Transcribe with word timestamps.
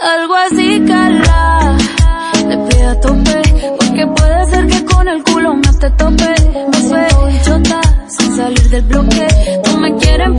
Salgo 0.00 0.34
así, 0.36 0.84
cala, 0.86 1.76
te 2.48 2.56
pido 2.56 2.88
a 2.88 3.00
tope, 3.00 3.42
porque 3.78 4.06
puede 4.06 4.46
ser 4.46 4.66
que 4.68 4.84
con 4.84 5.08
el 5.08 5.24
culo 5.24 5.54
me 5.54 5.72
te 5.80 5.90
tope. 5.90 6.34
Me 6.70 7.32
y 7.32 7.42
chota, 7.42 7.80
sin 8.06 8.36
salir 8.36 8.70
del 8.70 8.82
bloque, 8.82 9.26
no 9.66 9.78
me 9.78 9.96
quieren 9.96 10.36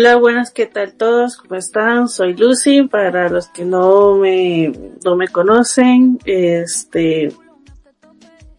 Hola, 0.00 0.14
buenas, 0.14 0.52
¿qué 0.52 0.66
tal 0.66 0.94
todos? 0.94 1.36
¿Cómo 1.36 1.56
están? 1.56 2.08
Soy 2.08 2.34
Lucy, 2.34 2.84
para 2.84 3.28
los 3.28 3.48
que 3.48 3.64
no 3.64 4.14
me, 4.14 4.72
no 5.04 5.16
me 5.16 5.26
conocen, 5.26 6.20
este, 6.24 7.32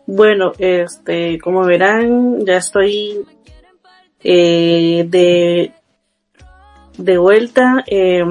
bueno, 0.06 0.52
este, 0.58 1.40
como 1.40 1.64
verán, 1.64 2.46
ya 2.46 2.58
estoy, 2.58 3.26
eh, 4.22 5.06
de, 5.08 5.72
de 6.98 7.18
vuelta, 7.18 7.86
eh, 7.88 8.22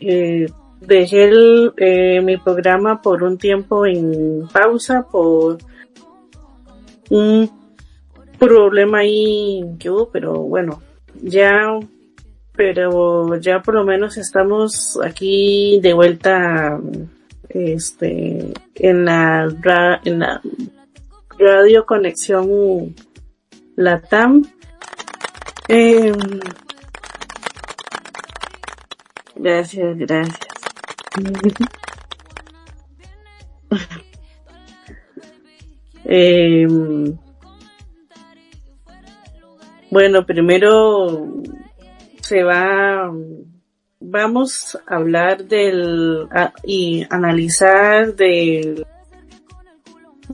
eh, 0.00 0.46
dejé 0.78 1.30
eh, 1.78 2.20
mi 2.20 2.36
programa 2.36 3.00
por 3.00 3.22
un 3.22 3.38
tiempo 3.38 3.86
en 3.86 4.46
pausa 4.52 5.06
por 5.10 5.56
un 7.08 7.50
problema 8.38 8.98
ahí 8.98 9.64
que 9.78 9.88
hubo, 9.88 10.10
pero 10.10 10.34
bueno, 10.34 10.82
ya, 11.22 11.78
pero 12.54 13.36
ya 13.36 13.62
por 13.62 13.74
lo 13.74 13.84
menos 13.84 14.16
estamos 14.16 14.98
aquí 15.04 15.80
de 15.82 15.92
vuelta, 15.92 16.80
este, 17.48 18.52
en 18.74 19.04
la, 19.04 20.00
en 20.04 20.18
la 20.18 20.40
radio 21.38 21.86
conexión 21.86 22.94
Latam. 23.76 24.44
Eh, 25.68 26.12
gracias, 29.36 29.98
gracias. 29.98 30.48
Eh, 36.10 36.66
bueno, 39.90 40.24
primero 40.26 41.26
se 42.20 42.42
va, 42.42 43.10
vamos 44.00 44.78
a 44.86 44.96
hablar 44.96 45.44
del, 45.44 46.28
y 46.64 47.06
analizar 47.10 48.14
del, 48.14 48.86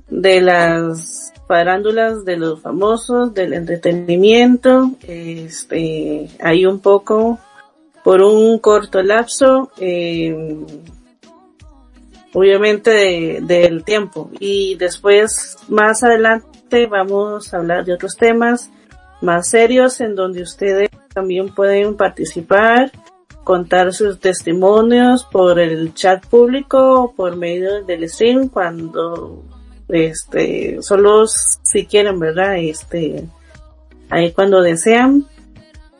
de 0.08 0.40
las 0.40 1.32
farándulas 1.46 2.24
de 2.24 2.36
los 2.36 2.60
famosos, 2.62 3.34
del 3.34 3.52
entretenimiento, 3.52 4.92
este, 5.06 6.28
hay 6.40 6.66
un 6.66 6.80
poco, 6.80 7.38
por 8.02 8.22
un 8.22 8.58
corto 8.58 9.02
lapso, 9.02 9.70
eh, 9.78 10.34
obviamente 12.32 12.90
de- 12.90 13.40
del 13.42 13.84
tiempo. 13.84 14.30
Y 14.40 14.74
después, 14.76 15.56
más 15.68 16.02
adelante, 16.02 16.86
vamos 16.86 17.52
a 17.54 17.58
hablar 17.58 17.84
de 17.84 17.92
otros 17.94 18.16
temas 18.16 18.70
más 19.20 19.48
serios 19.48 20.00
en 20.00 20.14
donde 20.14 20.42
ustedes 20.42 20.90
también 21.12 21.54
pueden 21.54 21.96
participar, 21.96 22.92
contar 23.44 23.92
sus 23.92 24.18
testimonios 24.18 25.24
por 25.24 25.58
el 25.58 25.94
chat 25.94 26.26
público 26.26 27.02
o 27.02 27.12
por 27.12 27.36
medio 27.36 27.84
del 27.84 28.08
stream 28.08 28.48
cuando, 28.48 29.42
este, 29.88 30.78
solo 30.82 31.26
si 31.26 31.86
quieren, 31.86 32.18
¿verdad? 32.18 32.56
Este, 32.58 33.24
ahí 34.10 34.32
cuando 34.32 34.62
desean. 34.62 35.26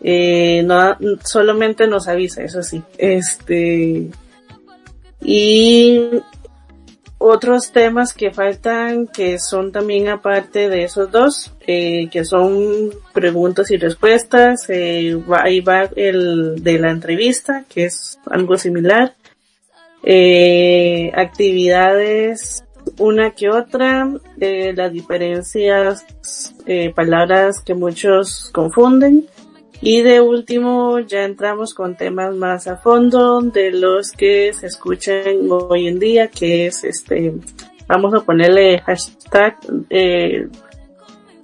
Eh, 0.06 0.62
no, 0.66 0.96
solamente 1.24 1.86
nos 1.86 2.08
avisa, 2.08 2.42
eso 2.42 2.62
sí. 2.62 2.82
Este, 2.98 4.10
y 5.22 6.10
otros 7.26 7.72
temas 7.72 8.12
que 8.12 8.30
faltan 8.30 9.06
que 9.06 9.38
son 9.38 9.72
también 9.72 10.08
aparte 10.08 10.68
de 10.68 10.84
esos 10.84 11.10
dos, 11.10 11.52
eh, 11.66 12.08
que 12.12 12.22
son 12.24 12.90
preguntas 13.14 13.70
y 13.70 13.78
respuestas, 13.78 14.66
eh, 14.68 15.14
va- 15.30 15.42
ahí 15.44 15.60
va 15.60 15.88
el 15.96 16.62
de 16.62 16.78
la 16.78 16.90
entrevista, 16.90 17.64
que 17.68 17.86
es 17.86 18.18
algo 18.26 18.58
similar, 18.58 19.14
eh, 20.02 21.10
actividades 21.14 22.64
una 22.98 23.30
que 23.30 23.48
otra, 23.48 24.10
eh, 24.38 24.74
las 24.76 24.92
diferencias, 24.92 26.04
eh, 26.66 26.92
palabras 26.94 27.60
que 27.64 27.72
muchos 27.74 28.50
confunden, 28.52 29.26
y 29.86 30.00
de 30.00 30.22
último, 30.22 30.98
ya 31.00 31.24
entramos 31.24 31.74
con 31.74 31.94
temas 31.94 32.34
más 32.34 32.66
a 32.68 32.78
fondo 32.78 33.42
de 33.42 33.70
los 33.70 34.12
que 34.12 34.50
se 34.54 34.68
escuchan 34.68 35.46
hoy 35.50 35.88
en 35.88 35.98
día, 35.98 36.28
que 36.28 36.68
es 36.68 36.84
este, 36.84 37.34
vamos 37.86 38.14
a 38.14 38.20
ponerle 38.20 38.78
hashtag, 38.78 39.58
eh, 39.90 40.48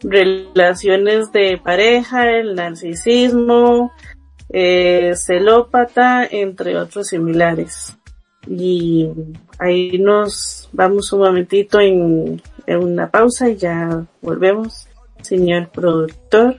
relaciones 0.03 1.31
de 1.33 1.61
pareja, 1.63 2.31
el 2.31 2.55
narcisismo, 2.55 3.93
eh, 4.49 5.13
celópata, 5.17 6.25
entre 6.25 6.79
otros 6.79 7.09
similares. 7.09 7.95
Y 8.49 9.11
ahí 9.59 9.99
nos 9.99 10.71
vamos 10.73 11.13
un 11.13 11.21
momentito 11.21 11.79
en, 11.79 12.41
en 12.67 12.79
una 12.79 13.11
pausa 13.11 13.51
y 13.51 13.57
ya 13.57 14.07
volvemos, 14.23 14.89
señor 15.21 15.69
productor. 15.69 16.57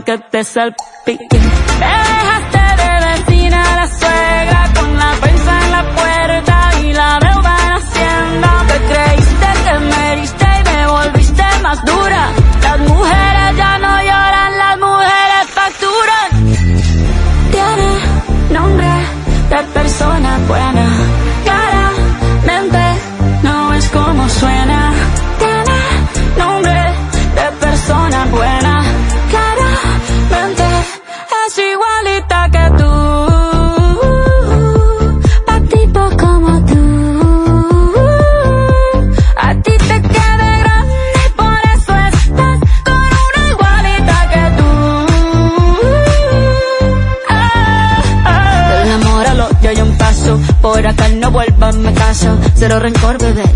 Rica, 0.00 0.16
perdón 0.16 0.22
que 0.30 0.30
te 0.30 0.44
salpique. 0.44 1.19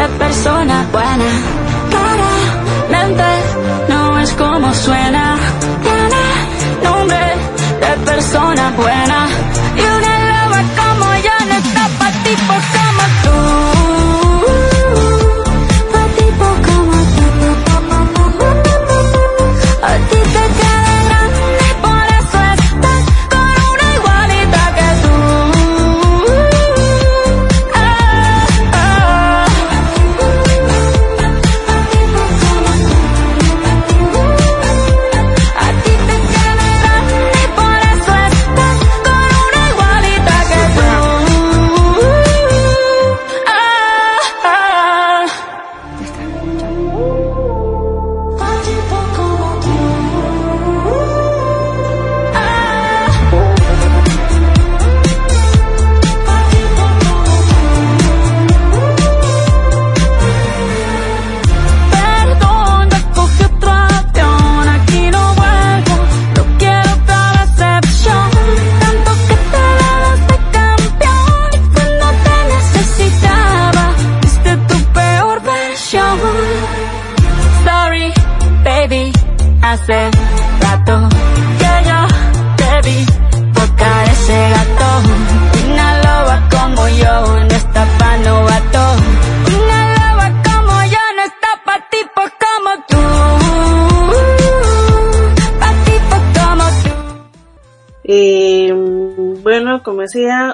de 0.00 0.08
persona 0.18 0.86
buena. 0.92 1.30
Claramente 1.90 3.24
no 3.88 4.18
es 4.18 4.32
como 4.32 4.72
suena. 4.72 5.36
Tiene 5.82 6.22
nombre 6.82 7.24
de 7.82 7.92
persona 8.10 8.72
buena. 8.76 9.18
Y 9.76 9.82
una 9.98 10.12
loba 10.30 10.60
como 10.80 11.06
yo 11.26 11.36
no 11.48 11.54
está 11.64 11.84
pa' 11.98 12.12
tipos 12.24 12.64
como 12.74 12.89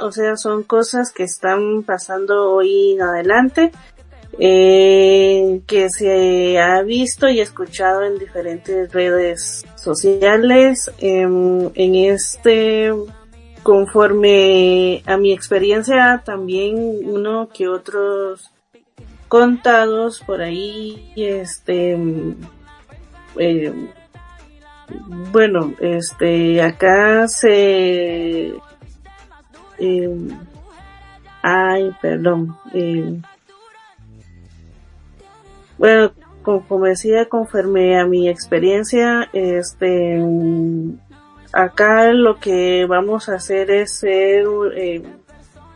o 0.06 0.12
sea, 0.12 0.37
son 0.37 0.62
cosas 0.62 1.12
que 1.12 1.25
están 1.25 1.82
pasando 1.82 2.50
hoy 2.53 2.93
en 2.94 3.03
adelante, 3.03 3.73
eh, 4.38 5.62
que 5.67 5.91
se 5.91 6.58
ha 6.58 6.82
visto 6.82 7.29
y 7.29 7.41
escuchado 7.41 8.03
en 8.03 8.19
diferentes 8.19 8.93
redes 8.93 9.64
sociales. 9.76 10.91
em, 10.99 11.70
en 11.75 11.94
este, 11.94 12.93
conforme 13.62 15.03
a 15.06 15.17
mi 15.17 15.32
experiencia, 15.32 16.23
también 16.25 16.76
uno 17.05 17.49
que 17.52 17.69
otros 17.69 18.50
contados 19.28 20.21
por 20.21 20.40
ahí, 20.40 21.12
este, 21.16 21.99
eh, 23.38 23.73
bueno, 25.33 25.75
este, 25.81 26.62
acá 26.62 27.26
se, 27.28 28.54
eh, 29.78 30.16
ay, 31.42 31.90
perdón, 32.00 32.56
eh, 32.75 33.21
bueno, 35.78 36.12
como, 36.42 36.87
decía, 36.87 37.28
conforme 37.28 37.99
a 37.99 38.06
mi 38.06 38.28
experiencia, 38.28 39.28
este, 39.33 40.23
acá 41.52 42.12
lo 42.12 42.38
que 42.38 42.87
vamos 42.87 43.28
a 43.28 43.35
hacer 43.35 43.71
es 43.71 43.92
ser 43.99 44.47
eh, 44.75 45.02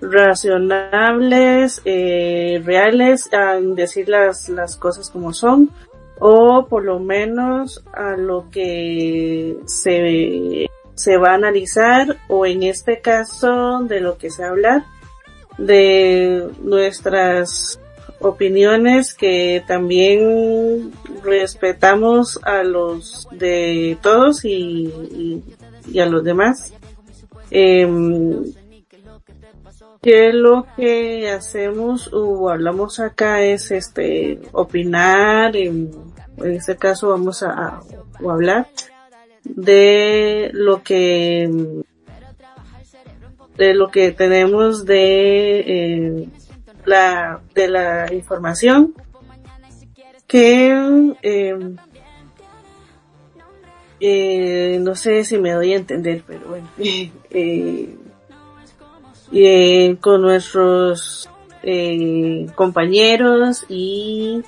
racionables, 0.00 1.82
eh, 1.84 2.62
reales, 2.64 3.28
en 3.32 3.74
decir 3.74 4.08
las, 4.08 4.48
las 4.48 4.76
cosas 4.76 5.10
como 5.10 5.32
son, 5.32 5.70
o 6.18 6.66
por 6.66 6.84
lo 6.84 6.98
menos 6.98 7.84
a 7.92 8.16
lo 8.16 8.48
que 8.50 9.56
se, 9.66 10.68
se 11.00 11.16
va 11.16 11.30
a 11.30 11.34
analizar, 11.34 12.18
o 12.28 12.44
en 12.44 12.62
este 12.62 13.00
caso 13.00 13.80
de 13.80 14.00
lo 14.00 14.18
que 14.18 14.30
se 14.30 14.42
va 14.42 14.48
a 14.48 14.50
hablar, 14.50 14.84
de 15.56 16.46
nuestras 16.62 17.80
opiniones 18.20 19.14
que 19.14 19.64
también 19.66 20.92
respetamos 21.24 22.38
a 22.42 22.62
los 22.64 23.26
de 23.30 23.96
todos 24.02 24.44
y, 24.44 25.42
a 25.98 26.04
los 26.04 26.22
demás. 26.22 26.74
Eh, 27.50 27.88
que 30.02 30.32
lo 30.32 30.66
que 30.76 31.30
hacemos 31.30 32.10
o 32.12 32.48
hablamos 32.50 33.00
acá 33.00 33.42
es 33.42 33.70
este 33.70 34.38
opinar, 34.52 35.56
en, 35.56 35.90
este 36.42 36.76
caso 36.76 37.08
vamos 37.08 37.42
a 37.42 37.80
hablar 38.18 38.66
de 39.56 40.50
lo 40.52 40.82
que 40.82 41.48
de 43.56 43.74
lo 43.74 43.90
que 43.90 44.12
tenemos 44.12 44.84
de 44.86 45.60
eh, 45.60 46.28
la 46.84 47.40
de 47.54 47.68
la 47.68 48.12
información 48.12 48.94
que 50.26 51.14
eh, 51.22 51.58
eh, 54.00 54.78
no 54.80 54.94
sé 54.94 55.24
si 55.24 55.38
me 55.38 55.52
doy 55.52 55.72
a 55.74 55.76
entender 55.76 56.22
pero 56.26 56.40
bueno 56.48 56.68
con 60.00 60.22
nuestros 60.22 61.28
compañeros 62.54 63.66
y 63.68 64.42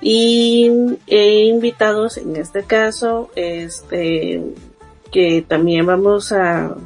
y 0.00 0.70
eh, 1.06 1.44
invitados 1.44 2.18
en 2.18 2.36
este 2.36 2.64
caso 2.64 3.30
este 3.34 4.42
que 5.10 5.44
también 5.46 5.86
vamos 5.86 6.32
a, 6.32 6.76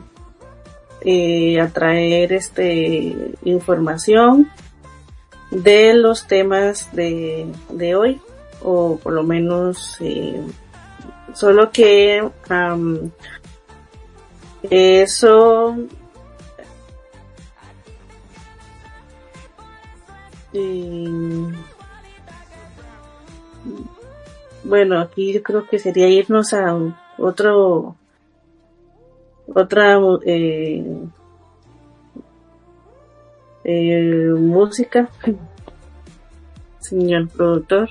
eh, 1.01 1.61
a 1.61 1.69
traer 1.69 2.33
este 2.33 3.33
información 3.45 4.51
de 5.51 5.95
los 5.95 6.27
temas 6.27 6.95
de, 6.95 7.47
de 7.71 7.97
hoy 7.97 8.21
o 8.63 8.99
por 9.03 9.13
lo 9.13 9.25
menos 9.25 9.97
eh, 10.01 10.41
solo 11.35 11.71
que 11.71 12.23
eso 14.63 15.77
bueno 24.71 25.01
aquí 25.01 25.33
yo 25.35 25.43
creo 25.43 25.67
que 25.67 25.79
sería 25.79 26.09
irnos 26.09 26.55
a 26.55 26.75
otro 27.19 27.97
otra 29.55 29.99
eh, 30.25 30.85
eh, 33.65 34.35
música. 34.39 35.09
Señor 36.79 37.29
productor 37.29 37.91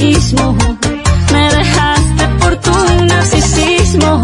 mismo. 0.00 0.56
Me 1.32 1.44
dejaste 1.56 2.24
por 2.40 2.56
tu 2.56 2.72
narcisismo. 3.06 4.22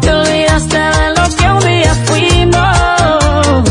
Te 0.00 0.12
olvidaste 0.12 0.78
de 0.78 1.06
lo 1.16 1.24
que 1.36 1.46
un 1.48 1.60
día 1.60 1.94
fuimos. 2.06 3.70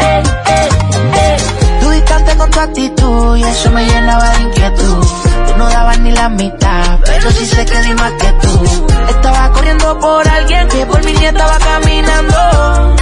Eh, 0.00 0.22
eh, 0.46 0.68
eh. 1.14 1.36
Tú 1.80 1.90
distante 1.90 2.36
con 2.36 2.50
tu 2.50 2.60
actitud 2.60 3.36
y 3.36 3.42
eso 3.42 3.70
me 3.70 3.84
llenaba 3.86 4.28
de 4.30 4.42
inquietud. 4.42 5.06
Tú 5.46 5.56
no 5.56 5.68
dabas 5.68 5.98
ni 6.00 6.12
la 6.12 6.28
mitad, 6.28 6.98
pero 7.04 7.30
sí 7.30 7.46
sé 7.46 7.64
que 7.64 7.82
di 7.82 7.94
más 7.94 8.12
que 8.12 8.32
tú. 8.42 8.86
Estaba 9.08 9.52
corriendo 9.52 9.98
por 9.98 10.28
alguien 10.28 10.68
que 10.68 10.86
por 10.86 11.04
mí 11.04 11.12
estaba 11.24 11.58
caminando 11.58 12.96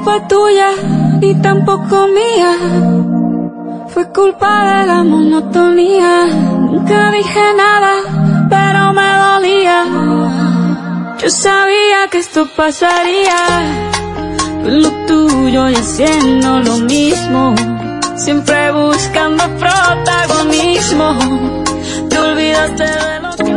culpa 0.00 0.26
tuya 0.28 0.70
y 1.20 1.34
tampoco 1.42 2.08
mía. 2.08 2.52
Fue 3.88 4.10
culpa 4.12 4.80
de 4.80 4.86
la 4.86 5.02
monotonía. 5.02 6.26
Nunca 6.26 7.10
dije 7.10 7.40
nada, 7.56 7.92
pero 8.48 8.92
me 8.94 9.08
dolía. 9.26 9.84
Yo 11.18 11.28
sabía 11.28 12.08
que 12.10 12.18
esto 12.18 12.48
pasaría. 12.56 13.36
lo 14.64 14.90
tuyo 15.06 15.68
y 15.68 15.74
haciendo 15.74 16.60
lo 16.60 16.78
mismo. 16.78 17.54
Siempre 18.16 18.72
buscando 18.72 19.44
protagonismo. 19.58 21.18
Te 22.08 22.18
olvidaste 22.18 22.84
de 22.84 23.20
lo 23.20 23.36
que 23.36 23.49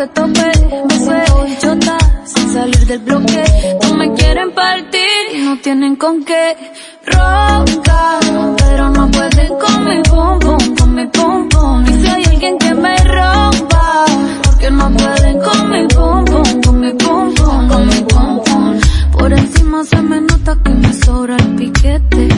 te 0.00 0.06
tope. 0.08 0.50
Me 0.88 0.98
suelo 1.04 1.46
chota 1.60 1.98
sin 2.24 2.52
salir 2.54 2.86
del 2.86 3.00
bloque. 3.00 3.42
No 3.82 3.94
me 3.96 4.12
quieren 4.14 4.50
partir 4.52 5.20
y 5.34 5.38
no 5.42 5.58
tienen 5.58 5.96
con 5.96 6.24
qué. 6.24 6.56
Roca, 7.04 8.18
pero 8.56 8.88
no 8.90 9.10
pueden 9.10 9.48
con 9.62 9.84
mi 9.84 10.02
pum 10.02 10.38
pum 10.38 10.76
con 10.76 10.94
mi 10.94 11.06
pum 11.06 11.48
pum. 11.50 11.84
Y 11.86 11.92
si 12.00 12.06
hay 12.08 12.24
alguien 12.24 12.56
que 12.58 12.74
me 12.74 12.96
rompa, 12.96 14.06
porque 14.42 14.70
no 14.70 14.90
pueden 14.90 15.38
con 15.46 15.70
mi 15.70 15.86
pum 15.88 16.24
pum, 16.24 16.62
con 16.62 16.80
mi 16.80 16.92
pum 16.92 17.34
pum, 17.34 17.68
con 17.68 17.86
mi 17.86 18.00
pum 18.10 18.40
pum. 18.44 18.80
Por 19.12 19.32
encima 19.32 19.84
se 19.84 20.00
me 20.00 20.20
nota 20.22 20.56
que 20.64 20.70
me 20.70 20.92
sobra 20.94 21.36
el 21.36 21.56
piquete, 21.56 22.28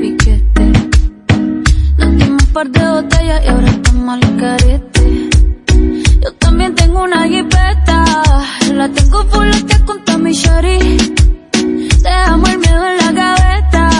piquete. 0.00 0.72
Nos 1.98 2.16
dimos 2.16 2.42
un 2.56 2.72
de 2.72 2.88
botellas 2.90 3.44
y 3.44 3.48
ahora 3.48 3.68
estamos 3.68 4.14
al 4.14 4.36
carete. 4.36 4.97
Tengo 6.88 7.02
una 7.02 7.28
jipeta, 7.28 8.02
la 8.72 8.88
tengo 8.88 9.22
full 9.24 9.50
con 10.06 10.22
mi 10.22 10.32
shari. 10.32 10.96
Dejamos 12.02 12.48
el 12.48 12.58
miedo 12.60 12.88
en 12.88 12.96
la 12.96 13.12
gaveta, 13.12 13.90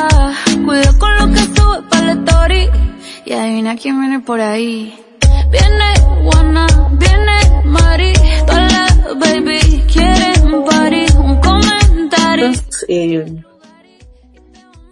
cuida 0.64 0.98
con 0.98 1.18
lo 1.18 1.26
que 1.34 1.40
sube 1.40 1.82
para 1.90 2.06
la 2.06 2.12
story. 2.12 2.70
Y 3.26 3.32
adivina 3.34 3.76
quién 3.76 4.00
viene 4.00 4.20
por 4.20 4.40
ahí. 4.40 4.98
Viene 5.50 5.84
Juana, 6.22 6.66
viene 6.92 7.62
Mari, 7.66 8.12
hola 8.44 8.86
baby, 9.20 9.84
quieren 9.92 10.64
party, 10.64 11.06
un 11.18 11.40
comentario. 11.42 12.52
Eh, 12.88 13.42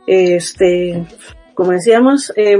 este, 0.06 1.06
como 1.54 1.70
decíamos, 1.72 2.30
eh, 2.36 2.58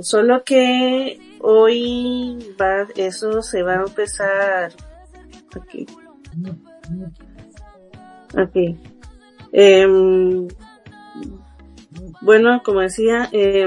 solo 0.00 0.42
que 0.44 1.27
hoy 1.40 2.54
va, 2.60 2.86
eso 2.96 3.42
se 3.42 3.62
va 3.62 3.74
a 3.74 3.84
empezar 3.84 4.72
aquí. 5.54 5.86
Ok. 8.34 8.76
Eh, 9.52 9.86
bueno, 12.20 12.62
como 12.64 12.80
decía, 12.80 13.28
eh, 13.32 13.66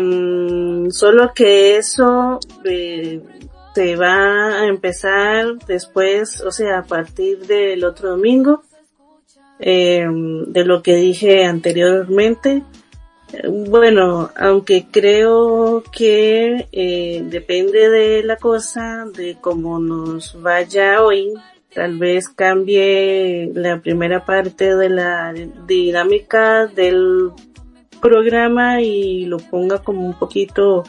solo 0.89 1.33
que 1.33 1.77
eso 1.77 2.39
eh, 2.65 3.21
se 3.73 3.95
va 3.95 4.61
a 4.61 4.67
empezar 4.67 5.57
después, 5.67 6.41
o 6.41 6.51
sea, 6.51 6.79
a 6.79 6.83
partir 6.83 7.39
del 7.47 7.83
otro 7.83 8.09
domingo, 8.09 8.63
eh, 9.59 10.05
de 10.47 10.65
lo 10.65 10.81
que 10.81 10.95
dije 10.95 11.45
anteriormente. 11.45 12.63
Bueno, 13.49 14.29
aunque 14.35 14.87
creo 14.91 15.83
que 15.91 16.67
eh, 16.71 17.23
depende 17.25 17.89
de 17.89 18.23
la 18.23 18.35
cosa, 18.35 19.05
de 19.15 19.37
cómo 19.39 19.79
nos 19.79 20.41
vaya 20.41 21.01
hoy, 21.01 21.33
tal 21.73 21.97
vez 21.97 22.27
cambie 22.27 23.49
la 23.53 23.79
primera 23.79 24.25
parte 24.25 24.75
de 24.75 24.89
la 24.89 25.33
dinámica 25.65 26.67
del 26.67 27.31
programa 28.01 28.81
y 28.81 29.25
lo 29.25 29.37
ponga 29.37 29.79
como 29.79 30.05
un 30.05 30.19
poquito 30.19 30.83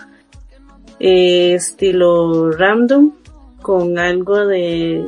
eh, 0.99 1.55
estilo 1.55 2.51
random 2.51 3.13
con 3.61 3.99
algo 3.99 4.47
de 4.47 5.05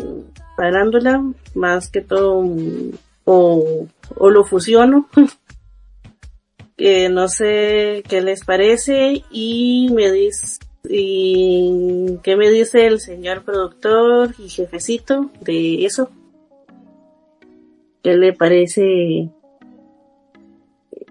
parándola 0.57 1.25
más 1.55 1.89
que 1.89 2.01
todo 2.01 2.45
o, 3.25 3.87
o 4.17 4.31
lo 4.31 4.45
fusiono 4.45 5.09
eh, 6.77 7.09
no 7.09 7.29
sé 7.29 8.03
qué 8.09 8.21
les 8.21 8.45
parece 8.45 9.23
y 9.31 9.89
me 9.93 10.11
dice 10.11 10.59
y 10.89 12.19
qué 12.23 12.37
me 12.37 12.51
dice 12.51 12.87
el 12.87 13.01
señor 13.01 13.43
productor 13.43 14.35
y 14.39 14.49
jefecito 14.49 15.31
de 15.41 15.85
eso. 15.85 16.11
Qué 18.03 18.17
le 18.17 18.33
parece 18.33 19.31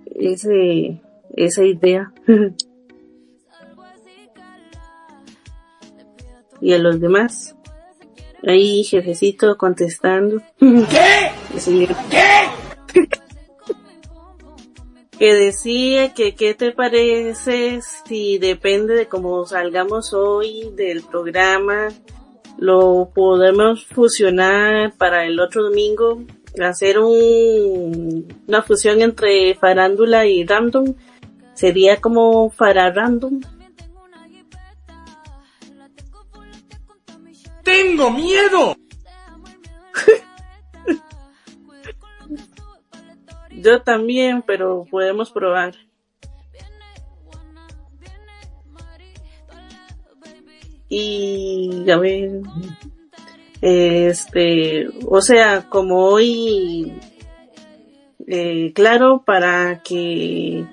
ese 0.06 1.02
esa 1.36 1.64
idea 1.64 2.14
y 6.62 6.74
a 6.74 6.78
los 6.78 7.00
demás. 7.00 7.56
Ahí 8.46 8.84
jefecito 8.84 9.58
contestando. 9.58 10.42
¿Qué? 10.60 11.32
¿Qué? 12.12 12.63
Que 15.24 15.36
decía 15.36 16.14
que 16.14 16.36
qué 16.36 16.54
te 16.54 16.74
parece 16.74 17.80
si 17.82 18.40
depende 18.40 18.94
de 18.94 19.08
cómo 19.08 19.46
salgamos 19.46 20.14
hoy 20.14 20.70
del 20.76 21.02
programa, 21.02 21.88
lo 22.58 23.10
podemos 23.16 23.86
fusionar 23.86 24.94
para 24.98 25.26
el 25.26 25.40
otro 25.40 25.64
domingo, 25.64 26.26
hacer 26.62 27.00
un, 27.00 28.28
una 28.50 28.64
fusión 28.64 29.02
entre 29.02 29.56
farándula 29.56 30.26
y 30.26 30.46
random, 30.46 30.94
sería 31.54 32.02
como 32.02 32.50
para 32.50 32.92
random. 32.92 33.40
¡Tengo 37.64 38.12
miedo! 38.12 38.76
Yo 43.64 43.82
también, 43.82 44.42
pero 44.42 44.86
podemos 44.90 45.32
probar. 45.32 45.74
Y 50.90 51.90
a 51.90 51.98
ver, 51.98 52.42
este, 53.62 54.88
o 55.08 55.22
sea, 55.22 55.68
como 55.70 56.06
hoy, 56.06 56.94
eh, 58.28 58.72
claro, 58.76 59.24
para 59.26 59.82
que 59.82 60.66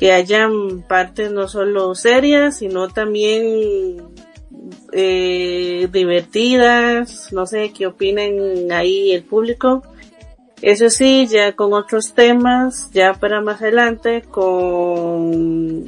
que 0.00 0.12
hayan 0.12 0.80
partes 0.88 1.30
no 1.30 1.46
solo 1.46 1.94
serias, 1.94 2.56
sino 2.56 2.88
también 2.88 3.98
eh, 4.94 5.88
divertidas, 5.92 7.30
no 7.34 7.44
sé 7.44 7.70
qué 7.76 7.86
opinen 7.86 8.72
ahí 8.72 9.12
el 9.12 9.24
público. 9.24 9.82
Eso 10.62 10.90
sí, 10.90 11.26
ya 11.26 11.52
con 11.52 11.72
otros 11.72 12.12
temas, 12.12 12.90
ya 12.92 13.14
para 13.14 13.40
más 13.40 13.62
adelante, 13.62 14.22
con 14.22 15.86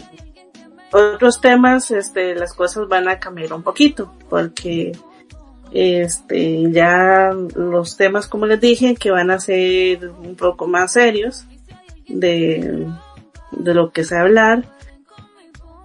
otros 0.93 1.41
temas, 1.41 1.91
este, 1.91 2.35
las 2.35 2.55
cosas 2.55 2.89
van 2.89 3.09
a 3.09 3.19
cambiar 3.19 3.53
un 3.53 3.63
poquito, 3.63 4.15
porque 4.31 4.93
este, 5.73 6.71
ya 6.71 7.31
los 7.55 7.97
temas, 7.97 8.27
como 8.27 8.47
les 8.47 8.61
dije, 8.61 8.95
que 8.95 9.11
van 9.11 9.31
a 9.31 9.41
ser 9.41 10.09
un 10.09 10.37
poco 10.37 10.67
más 10.67 10.93
serios 10.93 11.47
de, 12.09 12.87
de 13.53 13.75
lo 13.75 13.91
que 13.91 14.05
se 14.05 14.17
hablar. 14.17 14.65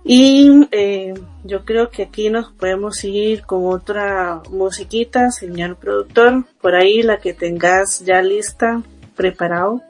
Y 0.10 0.70
eh, 0.72 1.14
yo 1.44 1.66
creo 1.66 1.90
que 1.90 2.04
aquí 2.04 2.30
nos 2.30 2.54
podemos 2.54 3.04
ir 3.04 3.42
con 3.42 3.66
otra 3.66 4.42
musiquita, 4.50 5.32
señor 5.32 5.76
productor, 5.76 6.46
por 6.62 6.76
ahí 6.76 7.04
la 7.04 7.18
que 7.18 7.34
tengas 7.34 8.00
ya 8.06 8.22
lista, 8.22 8.82
preparado. 9.18 9.82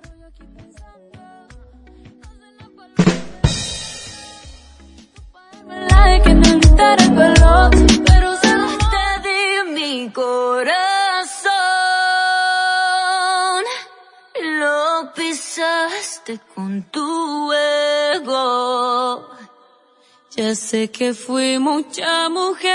Lo 14.42 15.14
pisaste 15.14 16.40
con 16.56 16.82
tu 16.90 17.54
ego. 18.16 19.37
Ya 20.38 20.54
sé 20.54 20.92
que 20.92 21.16
fui 21.16 21.58
mucha 21.58 22.30
mujer 22.30 22.70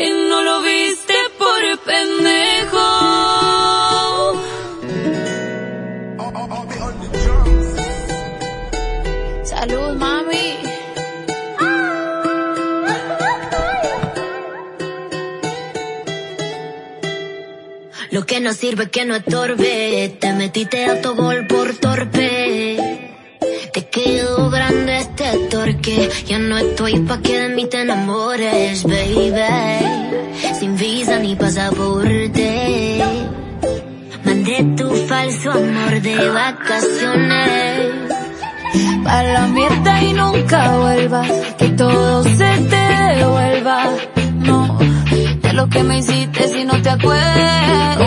y 0.00 0.10
no 0.28 0.40
lo 0.40 0.62
viste 0.62 1.14
por 1.36 1.78
pendejo. 1.80 2.86
Salud, 9.42 9.96
mami. 9.96 10.58
Lo 18.12 18.24
que 18.24 18.38
no 18.38 18.52
sirve 18.52 18.90
que 18.90 19.04
no 19.04 19.16
estorbe, 19.16 20.16
te 20.20 20.32
metiste 20.34 20.84
a 20.86 21.02
tu 21.02 21.16
gol 21.16 21.48
por 21.48 21.74
torpe. 21.74 23.13
Quedó 23.94 24.50
grande 24.50 24.96
este 24.96 25.24
torque, 25.48 26.10
ya 26.26 26.40
no 26.40 26.58
estoy 26.58 26.98
pa' 26.98 27.18
que 27.18 27.38
de 27.38 27.48
mí 27.50 27.68
te 27.68 27.82
enamores, 27.82 28.82
baby. 28.82 29.30
Sin 30.58 30.76
visa 30.76 31.20
ni 31.20 31.36
pasaporte. 31.36 32.98
Mandé 34.24 34.64
tu 34.76 34.90
falso 35.06 35.52
amor 35.52 36.02
de 36.02 36.28
vacaciones. 36.28 37.90
Pa' 39.04 39.22
la 39.22 39.46
mierda 39.46 40.02
y 40.02 40.12
nunca 40.12 40.76
vuelvas, 40.76 41.30
que 41.56 41.68
todo 41.68 42.24
se 42.24 42.50
te 42.72 42.84
devuelva. 43.14 43.90
No, 44.40 44.76
de 45.40 45.52
lo 45.52 45.68
que 45.68 45.84
me 45.84 45.98
hiciste 46.00 46.48
si 46.48 46.64
no 46.64 46.82
te 46.82 46.90
acuerdas. 46.90 47.98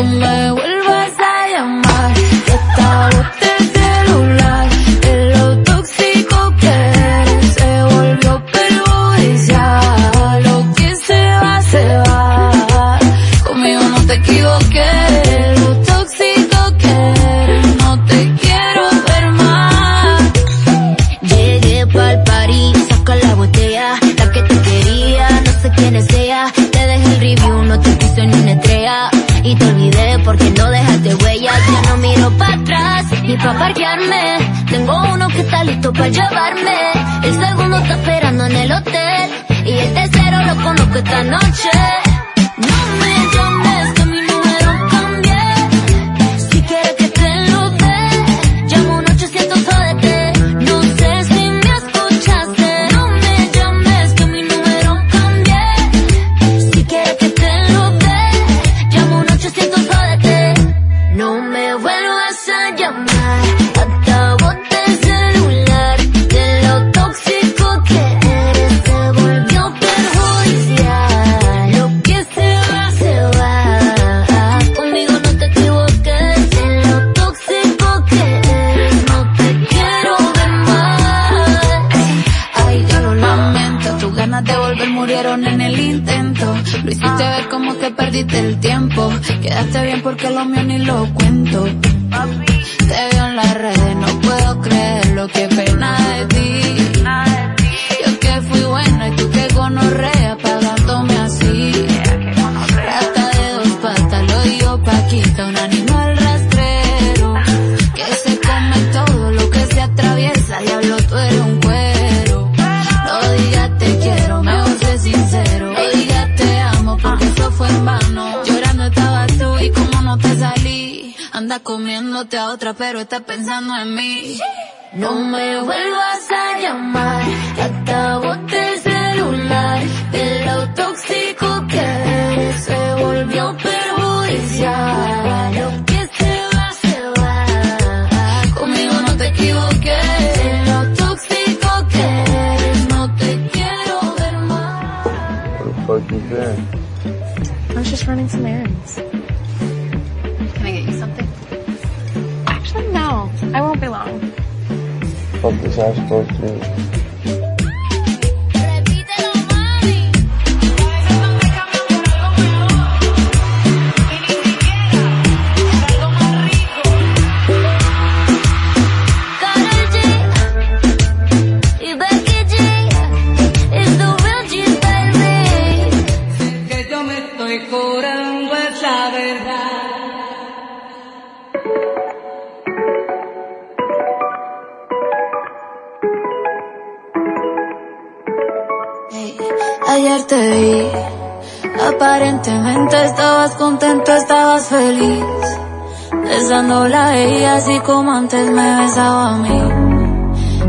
como 197.88 198.12
antes 198.12 198.46
me 198.52 198.76
besaba 198.82 199.30
a 199.30 199.38
mí. 199.38 199.62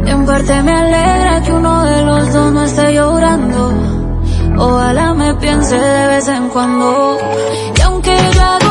Y 0.07 0.11
en 0.11 0.25
parte 0.25 0.63
me 0.63 0.73
alegra 0.73 1.43
que 1.43 1.53
uno 1.53 1.85
de 1.85 2.03
los 2.03 2.33
dos 2.33 2.53
no 2.53 2.63
esté 2.63 2.95
llorando. 2.95 3.73
Ojalá 4.57 5.15
me 5.15 5.35
piense 5.35 5.77
de 5.77 6.07
vez 6.07 6.29
en 6.29 6.49
cuando. 6.49 7.19
Y 7.77 7.81
aunque 7.81 8.17
ya 8.37 8.68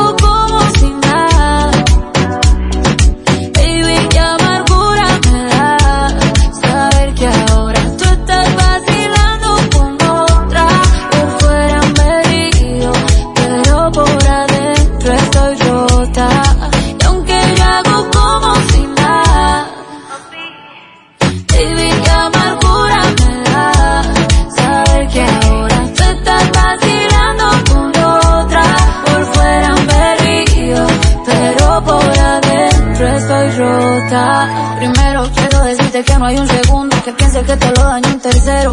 Primero 34.08 35.28
quiero 35.34 35.64
decirte 35.64 36.02
que 36.02 36.18
no 36.18 36.24
hay 36.24 36.38
un 36.38 36.48
segundo 36.48 36.96
que 37.04 37.12
piense 37.12 37.42
que 37.42 37.56
te 37.58 37.66
lo 37.66 37.82
daño 37.82 38.08
un 38.08 38.20
tercero. 38.20 38.72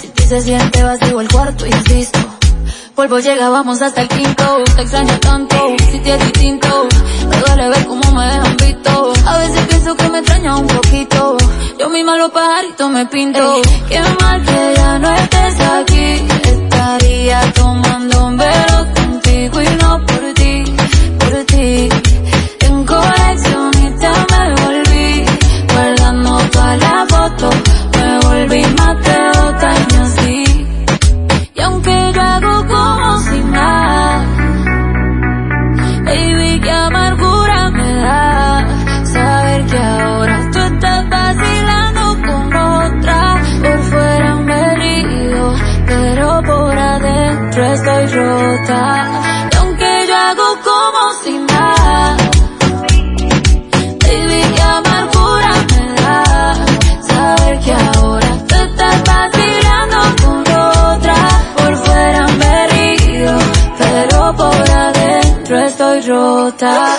Si 0.00 0.08
te 0.08 0.22
se 0.26 0.40
siente 0.42 0.82
vacío 0.82 1.20
el 1.20 1.28
cuarto, 1.28 1.64
insisto. 1.64 2.18
Polvo 2.96 3.20
llega, 3.20 3.48
vamos 3.48 3.80
hasta 3.80 4.02
el 4.02 4.08
quinto. 4.08 4.64
Te 4.74 4.82
extraño 4.82 5.16
tanto, 5.20 5.56
si 5.88 6.00
te 6.00 6.14
es 6.16 6.24
distinto. 6.24 6.88
Me 7.28 7.36
duele 7.36 7.68
ver 7.68 7.86
cómo 7.86 8.10
me 8.10 8.24
dejan 8.26 8.56
visto. 8.56 9.12
A 9.24 9.38
veces 9.38 9.66
pienso 9.68 9.94
que 9.94 10.08
me 10.08 10.18
extraña 10.18 10.56
un 10.56 10.66
poquito. 10.66 11.36
Yo 11.78 11.88
misma 11.88 12.16
los 12.16 12.32
pajaritos 12.32 12.90
me 12.90 13.06
pinto. 13.06 13.54
Ey, 13.54 13.62
qué 13.88 14.00
mal 14.20 14.42
que 14.42 14.74
ya 14.76 14.98
no 14.98 15.14
estés 15.14 15.60
aquí. 15.60 16.26
Estaría 16.42 17.52
tomando 17.52 18.26
un 18.26 18.36
beso. 18.36 18.51
estoy 47.72 48.06
rota. 48.06 49.10
Y 49.52 49.56
aunque 49.56 50.06
yo 50.08 50.16
hago 50.16 50.48
como 50.68 51.02
si 51.22 51.38
nada, 51.38 52.16
baby, 54.02 54.42
qué 54.54 54.62
amargura 54.62 55.52
me 55.70 56.02
da 56.02 56.54
saber 57.08 57.60
que 57.60 57.72
ahora 57.72 58.30
tú 58.48 58.54
estás 58.54 59.02
vacilando 59.04 59.98
con 60.22 60.40
otra. 60.40 61.16
Por 61.56 61.76
fuera 61.76 62.26
me 62.40 62.66
río, 62.68 63.38
pero 63.78 64.36
por 64.36 64.70
adentro 64.70 65.58
estoy 65.58 66.00
rota. 66.02 66.98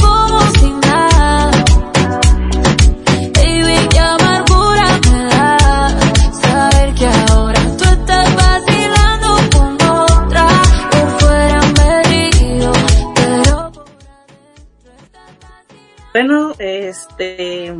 este, 16.91 17.73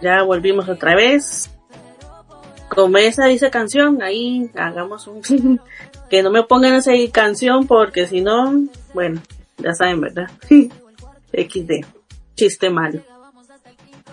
ya 0.00 0.22
volvimos 0.22 0.68
otra 0.68 0.94
vez. 0.94 1.50
Como 2.68 2.98
esa 2.98 3.26
dice 3.26 3.50
canción, 3.50 4.02
ahí 4.02 4.50
hagamos 4.54 5.06
un, 5.06 5.20
que 6.10 6.22
no 6.22 6.30
me 6.30 6.42
pongan 6.42 6.74
esa 6.74 6.92
canción 7.12 7.66
porque 7.66 8.06
si 8.06 8.20
no, 8.20 8.64
bueno, 8.94 9.20
ya 9.58 9.74
saben, 9.74 10.00
¿verdad? 10.00 10.30
XD, 11.32 11.84
chiste 12.34 12.70
malo. 12.70 13.00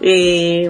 Eh, 0.02 0.70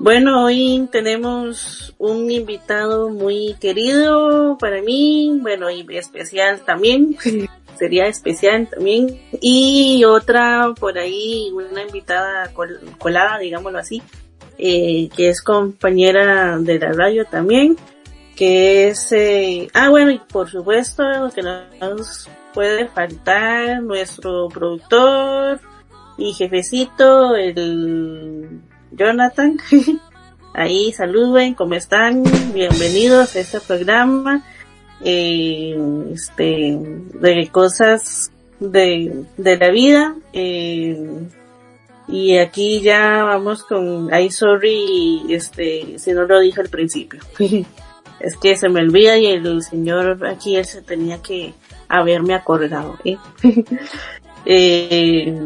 bueno, 0.00 0.44
hoy 0.44 0.88
tenemos 0.92 1.92
un 1.98 2.30
invitado 2.30 3.10
muy 3.10 3.56
querido 3.60 4.56
para 4.58 4.80
mí, 4.80 5.38
bueno, 5.42 5.68
y 5.70 5.84
especial 5.96 6.60
también, 6.60 7.16
sería 7.78 8.06
especial 8.06 8.68
también, 8.68 9.20
y 9.40 10.02
otra 10.04 10.74
por 10.78 10.98
ahí, 10.98 11.50
una 11.52 11.82
invitada 11.82 12.52
col- 12.52 12.80
colada, 12.98 13.38
digámoslo 13.38 13.78
así, 13.78 14.02
eh, 14.58 15.08
que 15.16 15.28
es 15.28 15.40
compañera 15.42 16.58
de 16.58 16.78
la 16.78 16.92
radio 16.92 17.24
también, 17.24 17.76
que 18.34 18.88
es, 18.88 19.12
eh, 19.12 19.68
ah 19.74 19.88
bueno, 19.90 20.10
y 20.10 20.18
por 20.18 20.50
supuesto, 20.50 21.04
que 21.34 21.42
no 21.42 21.60
nos 21.80 22.28
puede 22.54 22.88
faltar, 22.88 23.82
nuestro 23.82 24.48
productor 24.48 25.60
y 26.16 26.32
jefecito, 26.32 27.36
el 27.36 28.60
Jonathan. 28.90 29.58
Ahí 30.54 30.92
saluden, 30.92 31.54
¿cómo 31.54 31.74
están? 31.74 32.24
Bienvenidos 32.52 33.36
a 33.36 33.40
este 33.40 33.60
programa, 33.60 34.44
eh, 35.04 35.76
este, 36.12 36.78
de 37.14 37.48
cosas 37.50 38.30
de, 38.60 39.24
de 39.36 39.56
la 39.56 39.70
vida, 39.70 40.16
eh, 40.32 41.26
y 42.08 42.38
aquí 42.38 42.80
ya 42.80 43.22
vamos 43.24 43.64
con, 43.64 44.12
ay 44.12 44.30
sorry, 44.30 45.22
este, 45.28 45.98
si 45.98 46.12
no 46.12 46.24
lo 46.24 46.40
dije 46.40 46.60
al 46.60 46.68
principio. 46.68 47.20
es 48.20 48.36
que 48.36 48.56
se 48.56 48.68
me 48.68 48.80
olvida 48.80 49.18
y 49.18 49.26
el 49.26 49.62
señor 49.62 50.26
aquí 50.26 50.56
él 50.56 50.64
se 50.64 50.82
tenía 50.82 51.22
que 51.22 51.54
haberme 51.88 52.34
acordado, 52.34 52.98
¿eh? 53.04 53.16
Eh, 54.50 55.36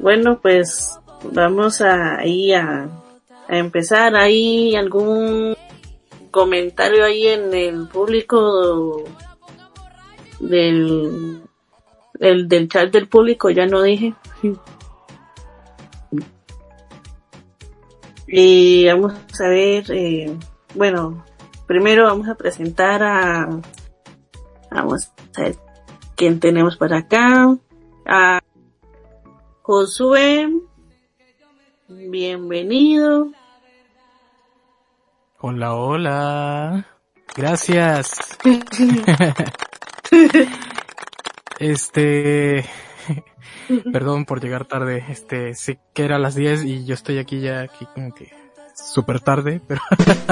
bueno, 0.00 0.38
pues 0.42 0.98
vamos 1.32 1.80
a, 1.80 2.18
ahí 2.18 2.52
a, 2.52 2.88
a 3.48 3.56
empezar. 3.56 4.14
¿Hay 4.16 4.74
algún 4.76 5.56
comentario 6.36 7.02
ahí 7.02 7.28
en 7.28 7.54
el 7.54 7.88
público 7.88 9.02
del, 10.38 11.40
el 12.20 12.46
del 12.46 12.68
chat 12.68 12.92
del 12.92 13.08
público? 13.08 13.48
Ya 13.48 13.64
no 13.64 13.80
dije. 13.80 14.14
Y 18.28 18.86
vamos 18.86 19.14
a 19.40 19.48
ver, 19.48 19.90
eh, 19.90 20.36
bueno, 20.74 21.24
primero 21.66 22.04
vamos 22.04 22.28
a 22.28 22.34
presentar 22.34 23.02
a, 23.02 23.48
vamos 24.70 25.10
a 25.38 25.40
ver 25.40 25.56
quién 26.16 26.38
tenemos 26.38 26.76
por 26.76 26.92
acá. 26.92 27.56
A 28.04 28.40
Josué, 29.62 30.52
bienvenido. 31.88 33.30
Hola, 35.48 35.74
hola. 35.76 36.86
Gracias. 37.36 38.36
este, 41.60 42.64
perdón 43.92 44.24
por 44.24 44.40
llegar 44.40 44.64
tarde. 44.64 45.04
Este, 45.08 45.54
sé 45.54 45.78
que 45.94 46.02
era 46.04 46.16
a 46.16 46.18
las 46.18 46.34
10 46.34 46.64
y 46.64 46.84
yo 46.84 46.94
estoy 46.94 47.18
aquí 47.18 47.38
ya, 47.40 47.60
aquí 47.60 47.86
como 47.94 48.12
que 48.12 48.32
súper 48.74 49.20
tarde, 49.20 49.60
pero, 49.68 49.80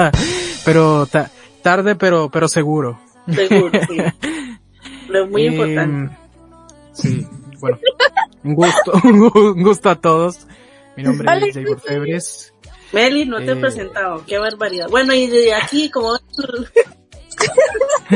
pero 0.65 1.05
ta- 1.05 1.31
tarde, 1.63 1.95
pero, 1.95 2.29
pero 2.29 2.49
seguro. 2.49 2.99
Seguro, 3.33 3.71
sí. 3.87 3.97
Lo 5.07 5.27
muy 5.27 5.45
Em, 5.47 5.53
importante. 5.53 6.17
Sí, 6.91 7.25
bueno, 7.61 7.77
un 8.43 8.53
gusto, 8.53 8.91
un 9.05 9.19
gu- 9.21 9.53
un 9.55 9.63
gusto 9.63 9.89
a 9.91 9.95
todos. 9.95 10.45
Mi 10.97 11.03
nombre 11.03 11.25
es. 12.07 12.51
Meli, 12.91 13.25
no 13.25 13.37
te 13.37 13.45
he 13.45 13.51
eh, 13.51 13.55
presentado, 13.57 14.23
qué 14.25 14.37
barbaridad. 14.37 14.87
Bueno, 14.89 15.13
y 15.13 15.27
de 15.27 15.53
aquí, 15.53 15.89
como 15.89 16.17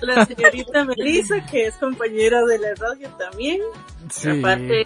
la 0.00 0.26
señorita 0.26 0.84
Melissa, 0.84 1.44
que 1.46 1.66
es 1.66 1.74
compañera 1.76 2.44
de 2.44 2.58
la 2.58 2.74
radio 2.74 3.08
también, 3.10 3.60
sí. 4.10 4.30
aparte, 4.30 4.84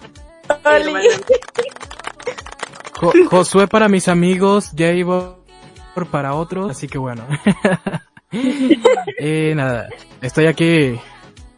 Jo- 2.99 3.13
Josué 3.29 3.67
para 3.67 3.89
mis 3.89 4.07
amigos, 4.07 4.71
Javor 4.77 5.37
para 6.11 6.35
otros, 6.35 6.71
así 6.71 6.87
que 6.87 6.97
bueno. 6.97 7.27
eh, 9.17 9.53
nada, 9.55 9.89
estoy 10.21 10.47
aquí 10.47 10.99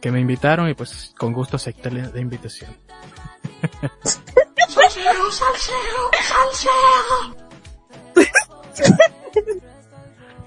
que 0.00 0.10
me 0.10 0.20
invitaron 0.20 0.68
y 0.68 0.74
pues 0.74 1.14
con 1.18 1.32
gusto 1.32 1.56
acepté 1.56 1.90
la, 1.90 2.10
la 4.80 5.12
invitación. 5.12 5.76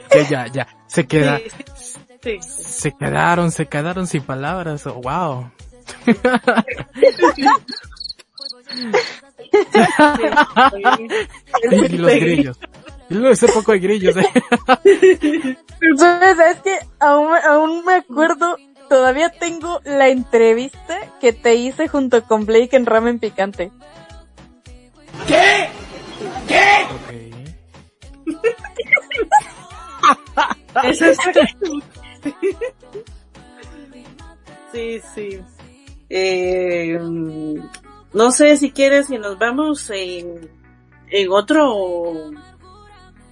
que 0.09 0.25
ya, 0.25 0.47
ya, 0.47 0.67
se 0.87 1.07
queda, 1.07 1.39
Sí, 2.23 2.39
sí, 2.41 2.63
se 2.63 2.91
quedaron, 2.93 3.51
se 3.51 3.65
quedaron 3.65 4.07
sin 4.07 4.23
palabras, 4.23 4.87
oh, 4.87 5.01
wow. 5.01 5.51
y 11.71 11.97
los 11.97 12.11
grillos. 12.11 12.57
Y 13.09 13.15
luego 13.15 13.33
ese 13.33 13.49
poco 13.49 13.73
de 13.73 13.79
grillos, 13.79 14.15
eh. 14.15 14.25
¿Sabes? 15.97 16.39
Es 16.39 16.61
que 16.61 16.79
aún, 16.99 17.33
aún 17.45 17.83
me 17.83 17.95
acuerdo, 17.95 18.55
todavía 18.87 19.27
tengo 19.29 19.81
la 19.83 20.07
entrevista 20.07 20.97
que 21.19 21.33
te 21.33 21.55
hice 21.55 21.89
junto 21.89 22.23
con 22.23 22.45
Blake 22.45 22.77
en 22.77 22.85
Ramen 22.85 23.19
Picante. 23.19 23.73
Ok. 26.43 27.13
Eso 30.83 31.05
es- 31.05 31.17
sí, 34.71 35.01
sí. 35.15 35.39
Eh, 36.09 36.99
no 38.13 38.31
sé 38.31 38.57
si 38.57 38.71
quieres 38.71 39.07
si 39.07 39.17
nos 39.17 39.37
vamos 39.39 39.89
en, 39.89 40.49
en 41.09 41.31
otro 41.31 42.31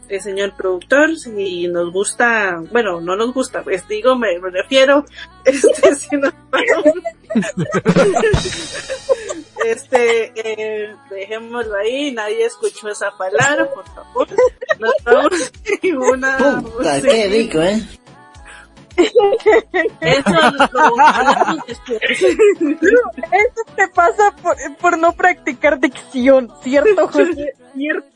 eh, 0.10 0.19
señor 0.19 0.56
productor, 0.56 1.15
si 1.17 1.67
nos 1.67 1.91
gusta, 1.91 2.62
bueno, 2.71 3.00
no 3.02 3.15
nos 3.15 3.34
gusta, 3.34 3.63
pues 3.63 3.88
digo, 3.88 4.15
me, 4.15 4.39
me 4.39 4.50
refiero, 4.50 5.06
este, 5.45 5.95
si 5.95 6.15
nos 6.17 6.34
vamos, 6.50 6.86
este, 9.65 10.32
eh, 10.36 10.95
dejémoslo 11.10 11.76
ahí, 11.76 12.12
nadie 12.12 12.45
escuchó 12.45 12.89
esa 12.89 13.12
palabra, 13.17 13.69
por 13.74 13.86
favor, 13.93 14.28
nos 14.80 14.93
vamos 15.04 15.52
en 15.82 15.97
una 15.97 16.62
Puta, 16.62 17.02
qué 17.02 17.28
rico, 17.30 17.62
¿eh? 17.62 17.82
Eso 20.02 20.32
lo 20.71 20.95
te 23.76 23.88
pasa 23.88 24.36
por, 24.41 24.56
por 24.78 24.97
no 24.97 25.13
practicar 25.13 25.80
dicción, 25.80 26.52
¿cierto, 26.62 27.08
José? 27.08 27.54
¿Cierto? 27.74 28.10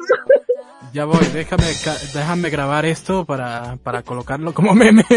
Ya 0.94 1.06
voy, 1.06 1.26
déjame, 1.34 1.64
ca- 1.84 1.98
déjame 2.14 2.50
grabar 2.50 2.86
esto 2.86 3.26
para, 3.26 3.78
para 3.84 4.04
colocarlo 4.04 4.54
como 4.54 4.74
meme. 4.76 5.04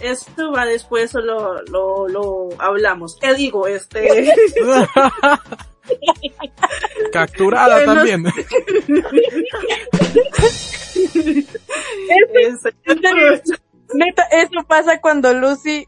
Eso- 0.00 0.26
Esto 0.30 0.52
va 0.52 0.64
después, 0.66 1.12
lo, 1.14 1.62
lo, 1.64 2.08
lo 2.08 2.48
hablamos. 2.58 3.16
¿Qué 3.20 3.34
digo? 3.34 3.66
Este, 3.66 4.32
Capturada 7.12 7.76
Bueno. 7.76 7.94
también. 7.94 8.26
este, 12.40 12.74
Neta, 13.94 14.22
eso 14.30 14.64
pasa 14.66 15.00
cuando 15.00 15.32
Lucy 15.32 15.86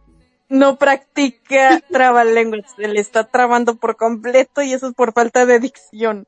no 0.49 0.77
practica 0.77 1.81
trabalenguas. 1.91 2.63
Se 2.77 2.89
le 2.89 3.01
está 3.01 3.25
trabando 3.25 3.77
por 3.77 3.97
completo 3.97 4.63
y 4.63 4.73
eso 4.73 4.89
es 4.89 4.95
por 4.95 5.13
falta 5.13 5.45
de 5.47 5.61
dicción. 5.61 6.27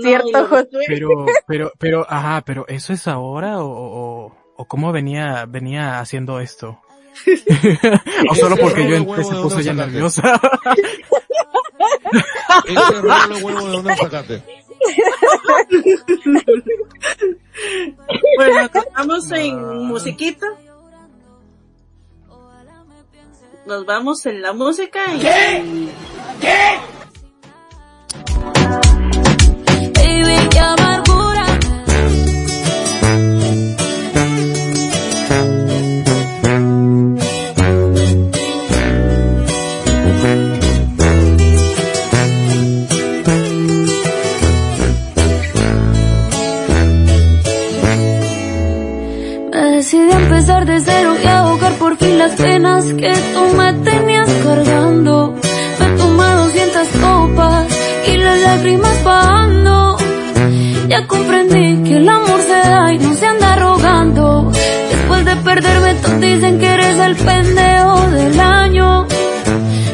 ¿Cierto, 0.00 0.30
no, 0.32 0.46
Josué? 0.48 0.84
Pero, 0.86 1.08
pero, 1.46 1.72
pero, 1.78 2.06
ajá, 2.08 2.42
pero 2.44 2.66
¿eso 2.68 2.92
es 2.92 3.06
ahora 3.06 3.62
o, 3.62 3.66
o, 3.68 4.36
o 4.56 4.64
cómo 4.66 4.90
venía, 4.90 5.44
venía 5.46 6.00
haciendo 6.00 6.40
esto? 6.40 6.80
o 8.30 8.34
solo 8.34 8.56
porque 8.56 8.88
yo 8.88 8.96
entré 8.96 9.24
se 9.24 9.34
puso 9.34 9.60
ya 9.60 9.72
nerviosa. 9.74 10.40
Ese 12.66 13.00
rolo 13.00 13.38
huevo 13.38 13.66
de 13.66 13.72
dónde 13.72 13.90
lo 13.90 13.96
sacaste. 13.96 14.42
Bueno, 18.36 18.70
vamos 18.96 19.30
en 19.32 19.86
musiquita. 19.86 20.46
Nos 23.66 23.86
vamos 23.86 24.26
en 24.26 24.42
la 24.42 24.52
música 24.52 25.00
y... 25.14 25.20
Qué 30.50 30.58
amargura. 30.58 31.11
Fin 52.02 52.18
las 52.18 52.32
penas 52.32 52.84
que 52.84 53.12
tú 53.32 53.56
me 53.56 53.72
tenías 53.84 54.30
cargando. 54.44 55.34
Me 55.78 55.86
tomé 55.98 56.28
200 56.44 56.88
copas 57.00 57.66
y 58.06 58.16
las 58.16 58.38
lágrimas 58.40 59.04
bajando. 59.04 59.96
Ya 60.88 61.06
comprendí 61.06 61.88
que 61.88 61.96
el 61.96 62.08
amor 62.08 62.40
se 62.40 62.58
da 62.70 62.92
y 62.92 62.98
no 62.98 63.14
se 63.14 63.26
anda 63.26 63.56
rogando. 63.56 64.50
Después 64.90 65.24
de 65.24 65.36
perderme, 65.36 65.94
todos 65.94 66.20
dicen 66.20 66.58
que 66.58 66.66
eres 66.66 66.98
el 66.98 67.16
pendejo 67.16 68.10
del 68.10 68.40
año. 68.40 69.06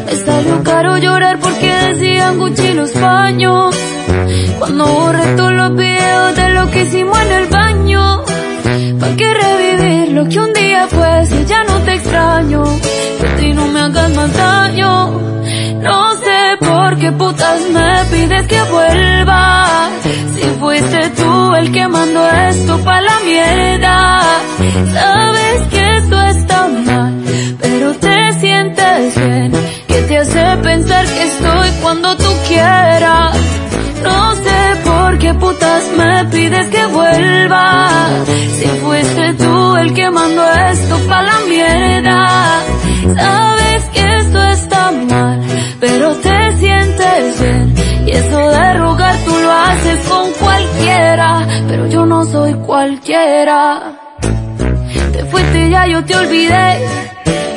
Me 0.07 0.14
salió 0.16 0.62
caro 0.64 0.97
llorar 0.99 1.38
porque 1.38 1.71
decían 1.88 2.38
Gucci 2.38 2.73
los 2.75 2.92
baños. 2.94 3.77
Cuando 4.59 4.87
borré 4.87 5.27
todos 5.37 5.53
los 5.53 5.77
videos 5.77 6.37
de 6.37 6.49
lo 6.51 6.71
que 6.71 6.83
hicimos 6.83 7.18
en 7.21 7.33
el 7.33 7.47
baño. 7.47 8.28
¿Pa' 9.01 9.17
qué 9.17 9.35
revivir 9.35 10.12
lo 10.12 10.29
que 10.29 10.38
un 10.38 10.53
día 10.53 10.87
fue 10.88 11.27
si 11.27 11.45
ya 11.47 11.64
no 11.64 11.79
te 11.81 11.95
extraño? 11.95 12.62
Que 13.21 13.27
a 13.27 13.37
ti 13.37 13.53
no 13.53 13.67
me 13.67 13.81
hagas 13.81 14.11
más 14.14 14.33
daño. 14.33 15.21
No 15.81 16.14
sé 16.14 16.41
por 16.61 16.97
qué 16.99 17.11
putas 17.12 17.61
me 17.71 18.05
pides 18.11 18.47
que 18.47 18.62
vuelva. 18.62 19.91
Si 20.35 20.43
fuiste 20.61 21.11
tú 21.11 21.55
el 21.57 21.73
que 21.73 21.88
mandó 21.88 22.31
esto 22.31 22.79
pa' 22.85 23.01
la 23.01 23.19
mierda. 23.25 24.23
Sabes 24.93 25.61
que 25.71 25.97
esto 25.97 26.23
está 26.23 26.69
mal, 26.69 27.14
pero 27.61 27.95
te 27.95 28.33
sientes 28.35 29.14
bien. 29.17 29.53
Que 29.88 30.03
te 30.03 30.19
hace 30.19 30.57
pensar 30.62 31.05
que 31.05 31.23
estoy 31.25 31.69
cuando 31.83 32.17
tú 32.17 32.31
quieras. 32.47 33.37
No 34.03 34.35
sé 34.37 34.58
qué 35.29 35.35
putas 35.35 35.83
me 35.99 36.25
pides 36.27 36.67
que 36.69 36.87
vuelva. 36.87 38.09
Si 38.59 38.69
fuiste 38.83 39.35
tú 39.35 39.77
el 39.77 39.93
que 39.95 40.11
mandó 40.11 40.45
esto 40.73 40.97
pa' 41.09 41.23
la 41.23 41.38
mierda. 41.49 42.62
Sabes 43.17 43.83
que 43.95 44.05
esto 44.21 44.43
está 44.57 44.91
mal, 44.91 45.41
pero 45.81 46.14
te 46.27 46.37
sientes 46.59 47.41
bien. 47.41 47.75
Y 48.07 48.11
eso 48.11 48.38
de 48.38 48.75
rogar 48.75 49.17
tú 49.27 49.33
lo 49.45 49.53
haces 49.53 49.99
con 50.09 50.33
cualquiera, 50.33 51.47
pero 51.69 51.87
yo 51.88 52.07
no 52.07 52.25
soy 52.25 52.55
cualquiera. 52.55 53.61
Te 55.12 55.25
fuiste 55.27 55.67
y 55.67 55.71
ya 55.71 55.87
yo 55.88 56.05
te 56.05 56.17
olvidé. 56.17 56.69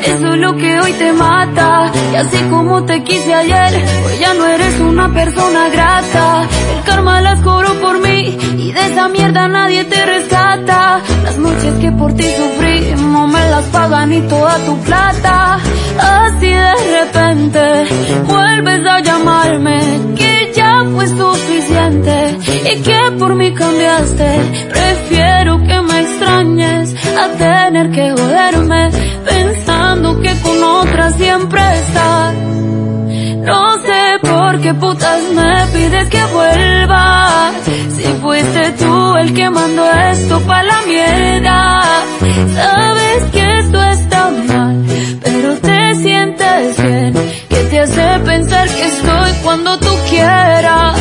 Eso 0.03 0.33
es 0.33 0.39
lo 0.39 0.55
que 0.55 0.79
hoy 0.79 0.93
te 0.93 1.13
mata. 1.13 1.91
Y 2.13 2.15
así 2.15 2.37
como 2.49 2.83
te 2.85 3.03
quise 3.03 3.33
ayer, 3.33 3.85
hoy 4.05 4.19
ya 4.19 4.33
no 4.33 4.45
eres 4.47 4.79
una 4.79 5.13
persona 5.13 5.69
grata. 5.69 6.47
El 6.75 6.83
karma 6.83 7.21
las 7.21 7.39
cobró 7.41 7.73
por 7.81 7.99
mí 7.99 8.37
y 8.57 8.71
de 8.71 8.85
esa 8.87 9.07
mierda 9.09 9.47
nadie 9.47 9.83
te 9.85 10.05
rescata. 10.05 11.01
Las 11.23 11.37
noches 11.37 11.73
que 11.79 11.91
por 11.91 12.13
ti 12.13 12.23
sufrí 12.23 12.95
no 12.97 13.27
me 13.27 13.49
las 13.49 13.65
pagan 13.65 14.09
ni 14.09 14.21
toda 14.21 14.57
tu 14.65 14.77
plata. 14.79 15.59
Así 15.99 16.47
de 16.47 16.73
repente 16.99 17.85
vuelves 18.25 18.85
a 18.87 18.99
llamarme 19.01 19.79
que 20.15 20.51
ya 20.55 20.83
fue 20.93 21.07
suficiente 21.07 22.37
y 22.71 22.81
que 22.81 22.99
por 23.19 23.35
mí 23.35 23.53
cambiaste. 23.53 24.29
Prefiero 24.69 25.61
que 25.63 25.81
me 25.81 26.01
extrañes 26.01 26.95
a 27.17 27.27
tener 27.37 27.91
que 27.91 28.11
joderme 28.11 28.89
pensando 29.91 30.21
que 30.21 30.33
con 30.41 30.63
otra 30.63 31.11
siempre 31.11 31.61
estás. 31.79 32.33
No 32.33 33.77
sé 33.79 34.19
por 34.21 34.61
qué 34.61 34.73
putas 34.73 35.21
me 35.33 35.65
pides 35.73 36.07
que 36.09 36.23
vuelva. 36.25 37.51
Si 37.95 38.03
fuiste 38.21 38.71
tú 38.79 39.17
el 39.17 39.33
que 39.33 39.49
mandó 39.49 39.83
esto 40.11 40.39
pa' 40.41 40.63
la 40.63 40.81
mierda. 40.87 41.81
Sabes 42.55 43.23
que 43.33 43.59
esto 43.59 43.81
está 43.83 44.29
mal, 44.47 44.85
pero 45.23 45.55
te 45.57 45.95
sientes 45.95 46.77
bien. 46.81 47.13
Que 47.49 47.63
te 47.69 47.79
hace 47.79 48.19
pensar 48.25 48.67
que 48.69 48.87
estoy 48.87 49.31
cuando 49.43 49.77
tú 49.79 49.93
quieras. 50.09 50.95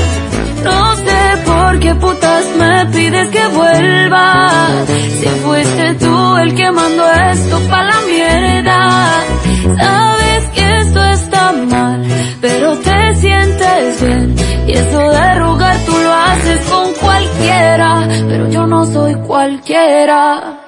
No 0.65 0.97
sé 0.97 1.23
por 1.45 1.79
qué 1.81 1.95
putas 1.95 2.45
me 2.59 2.87
pides 2.87 3.29
que 3.31 3.47
vuelva. 3.49 4.69
Si 5.21 5.29
fuiste 5.45 5.95
tú 5.95 6.37
el 6.37 6.55
que 6.55 6.71
mandó 6.71 7.05
esto 7.33 7.61
pa' 7.71 7.85
la 7.85 8.01
mierda. 8.03 9.25
Sabes 9.79 10.45
que 10.55 10.77
esto 10.83 11.05
está 11.05 11.53
mal, 11.53 12.07
pero 12.41 12.77
te 12.79 13.15
sientes 13.15 14.03
bien. 14.03 14.37
Y 14.67 14.73
eso 14.73 15.01
de 15.11 15.35
rogar 15.35 15.77
tú 15.87 15.93
lo 15.93 16.13
haces 16.13 16.61
con 16.71 16.95
cualquiera, 16.95 18.09
pero 18.29 18.49
yo 18.51 18.67
no 18.67 18.85
soy 18.87 19.15
cualquiera. 19.27 20.61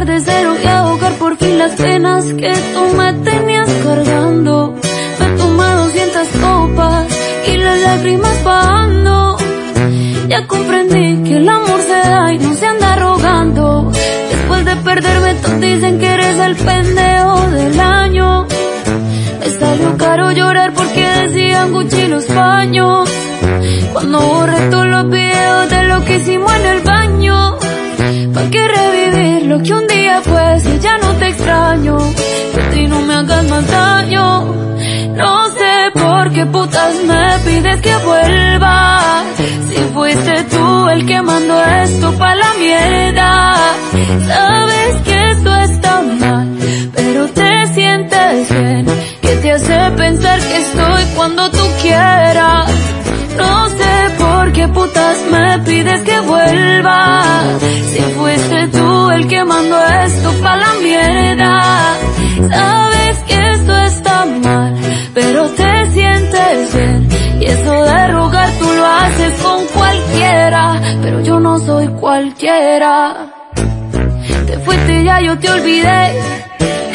Empezar 0.00 0.06
de 0.06 0.20
cero 0.20 0.56
y 0.62 0.66
ahogar 0.66 1.12
por 1.14 1.36
fin 1.36 1.58
las 1.58 1.72
penas 1.72 2.24
que 2.24 2.52
tú 2.74 2.96
me 2.96 3.12
tenías 3.12 3.68
cargando. 3.84 4.74
Me 5.18 5.26
tomé 5.36 5.64
200 5.64 6.28
copas 6.40 7.06
y 7.46 7.56
las 7.56 7.80
lágrimas 7.80 8.44
bajando. 8.44 9.36
Ya 10.28 10.46
comprendí 10.46 11.28
que 11.28 11.36
el 11.36 11.48
amor 11.48 11.80
se 11.82 12.08
da 12.08 12.32
y 12.32 12.38
no 12.38 12.54
se 12.54 12.66
anda 12.66 12.96
rogando. 12.96 13.90
Después 14.30 14.64
de 14.64 14.76
perderme, 14.76 15.34
todos 15.34 15.60
dicen 15.60 15.98
que 15.98 16.06
eres 16.06 16.38
el 16.38 16.56
pendejo 16.56 17.50
del 17.50 17.80
año. 17.80 18.46
Me 19.40 19.50
salió 19.50 19.96
caro 19.96 20.32
llorar 20.32 20.72
porque 20.72 21.04
decían 21.22 21.72
Gucci 21.72 22.06
los 22.08 22.26
baños. 22.28 23.10
Cuando 23.92 24.20
borré 24.20 24.60
todos 24.70 24.86
los 24.86 25.10
videos 25.10 25.70
de 25.70 25.84
lo 25.84 26.04
que 26.04 26.16
hicimos 26.16 26.52
en 26.54 26.66
el 26.66 26.80
baño. 26.80 27.69
¿Pa' 28.34 28.48
qué 28.50 28.66
revivir 28.66 29.46
lo 29.46 29.62
que 29.62 29.74
un 29.74 29.86
día 29.86 30.22
fue 30.22 30.60
si 30.60 30.78
ya 30.78 30.96
no 30.98 31.12
te 31.14 31.28
extraño? 31.28 31.98
Que 32.54 32.60
a 32.60 32.70
ti 32.70 32.86
no 32.86 33.00
me 33.02 33.14
hagas 33.14 33.44
más 33.50 33.66
daño. 33.66 34.44
No 35.16 35.48
sé 35.50 35.90
por 35.92 36.32
qué 36.32 36.46
putas 36.46 36.94
me 37.04 37.38
pides 37.44 37.80
que 37.82 37.94
vuelva. 37.96 39.22
Si 39.68 39.80
fuiste 39.92 40.44
tú 40.44 40.88
el 40.88 41.04
que 41.04 41.20
mandó 41.20 41.62
esto 41.62 42.12
pa' 42.14 42.34
la 42.34 42.54
mierda. 42.58 43.56
Sabes 44.26 44.94
que 45.04 45.30
esto 45.32 45.54
está 45.56 46.00
mal, 46.00 46.48
pero 46.94 47.26
te 47.28 47.66
sientes 47.74 48.48
bien. 48.48 48.86
Que 49.20 49.36
te 49.42 49.52
hace 49.52 49.90
pensar 49.96 50.40
que 50.40 50.56
estoy 50.56 51.04
cuando 51.16 51.50
tú 51.50 51.64
quieras. 51.82 52.70
No 53.36 53.69
putas 54.72 55.16
me 55.30 55.58
pides 55.60 56.02
que 56.02 56.20
vuelva. 56.20 57.22
Si 57.92 58.00
fuiste 58.00 58.68
tú 58.68 59.10
el 59.10 59.28
que 59.28 59.44
mandó 59.44 59.78
esto 60.06 60.32
pa' 60.42 60.56
la 60.56 60.74
mierda. 60.82 61.96
Sabes 62.48 63.16
que 63.28 63.50
esto 63.54 63.76
está 63.76 64.24
mal, 64.24 64.74
pero 65.14 65.48
te 65.50 65.90
sientes 65.92 66.74
bien. 66.74 67.08
Y 67.40 67.44
eso 67.46 67.84
de 67.84 68.08
rogar 68.08 68.50
tú 68.58 68.66
lo 68.72 68.86
haces 68.86 69.32
con 69.42 69.66
cualquiera, 69.66 70.80
pero 71.02 71.20
yo 71.20 71.40
no 71.40 71.58
soy 71.58 71.88
cualquiera. 71.88 73.39
Te 74.46 74.58
fuiste 74.58 75.04
ya, 75.04 75.20
yo 75.20 75.38
te 75.38 75.50
olvidé. 75.50 76.18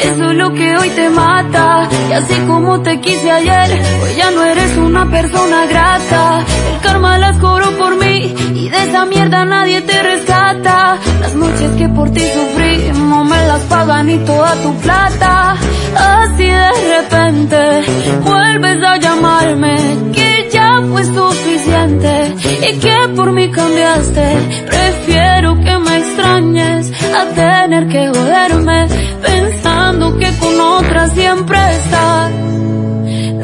Eso 0.02 0.30
es 0.30 0.36
lo 0.36 0.52
que 0.52 0.76
hoy 0.76 0.90
te 0.90 1.08
mata. 1.10 1.88
Y 2.10 2.12
así 2.12 2.34
como 2.46 2.80
te 2.82 3.00
quise 3.00 3.30
ayer, 3.30 3.82
hoy 4.02 4.14
ya 4.16 4.30
no 4.30 4.44
eres 4.44 4.76
una 4.76 5.10
persona 5.10 5.66
grata. 5.66 6.44
El 6.74 6.80
karma 6.80 7.18
las 7.18 7.36
cobró 7.38 7.70
por 7.78 7.96
mí 7.96 8.34
y 8.54 8.68
de 8.68 8.82
esa 8.84 9.04
mierda 9.06 9.44
nadie 9.44 9.80
te 9.80 10.02
rescata. 10.02 10.98
Las 11.20 11.34
noches 11.34 11.70
que 11.78 11.88
por 11.88 12.10
ti 12.10 12.20
sufrí 12.20 12.92
no 13.08 13.24
me 13.24 13.46
las 13.46 13.62
pagan 13.62 14.06
ni 14.06 14.18
toda 14.18 14.54
tu 14.62 14.74
plata. 14.76 15.56
Así 15.96 16.44
de 16.44 16.70
repente 16.98 17.82
vuelves 18.22 18.82
a 18.84 18.96
llamarme 18.98 19.76
que 20.12 20.48
ya 20.52 20.82
fue 20.90 21.04
suficiente 21.04 22.34
y 22.68 22.78
que 22.78 22.96
por 23.16 23.32
mí 23.32 23.50
cambiaste. 23.50 24.66
Prefiero 24.66 25.58
que 25.64 25.78
me 25.78 25.96
extrañes 25.98 26.92
a 27.14 27.24
tener 27.34 27.88
que 27.88 28.08
joderme 28.08 28.86
pensando 29.22 30.16
que 30.18 30.30
con 30.38 30.60
otra 30.60 31.08
siempre 31.08 31.58
estás. 31.76 32.30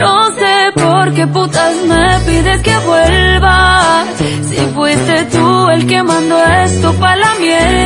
No 0.02 0.32
sé 0.32 0.72
por 0.74 1.12
qué 1.14 1.26
putas 1.26 1.74
me 1.86 2.18
pides 2.26 2.62
que 2.62 2.76
vuelva. 2.78 4.04
Si 4.48 4.56
fuiste 4.74 5.24
tú 5.26 5.68
el 5.70 5.86
que 5.86 6.02
mandó 6.02 6.42
esto 6.64 6.92
pa' 6.94 7.16
la 7.16 7.34
mierda. 7.40 7.81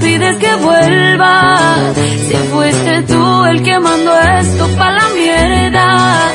Pides 0.00 0.36
que 0.36 0.54
vuelva. 0.56 1.76
Si 2.28 2.36
fuiste 2.52 3.02
tú 3.02 3.44
el 3.44 3.62
que 3.62 3.78
mandó 3.78 4.12
esto 4.40 4.68
pa' 4.78 4.90
la 4.90 5.08
mierda. 5.10 6.32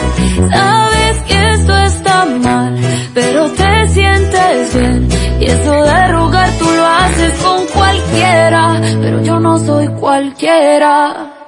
Sabes 0.51 1.18
que 1.28 1.49
esto 1.53 1.78
está 1.78 2.26
mal, 2.26 2.78
pero 3.14 3.49
te 3.51 3.88
sientes 3.89 4.76
bien. 4.76 5.09
Y 5.39 5.45
eso 5.45 5.74
de 5.84 6.07
rogar 6.09 6.49
tú 6.59 6.66
lo 6.66 6.86
haces 6.86 7.34
con 7.43 7.68
cualquiera, 7.68 8.82
pero 9.01 9.22
yo 9.22 9.39
no 9.39 9.57
soy 9.59 9.88
cualquiera. 9.99 11.41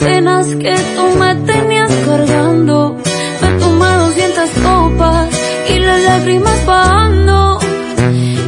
Penas 0.00 0.46
que 0.46 0.74
tú 0.96 1.18
me 1.18 1.34
tenías 1.52 1.92
cargando. 2.06 2.96
Me 3.42 3.48
tomé 3.60 3.90
200 4.06 4.50
copas 4.64 5.28
y 5.68 5.78
las 5.78 6.02
lágrimas 6.02 6.66
bajando. 6.66 7.58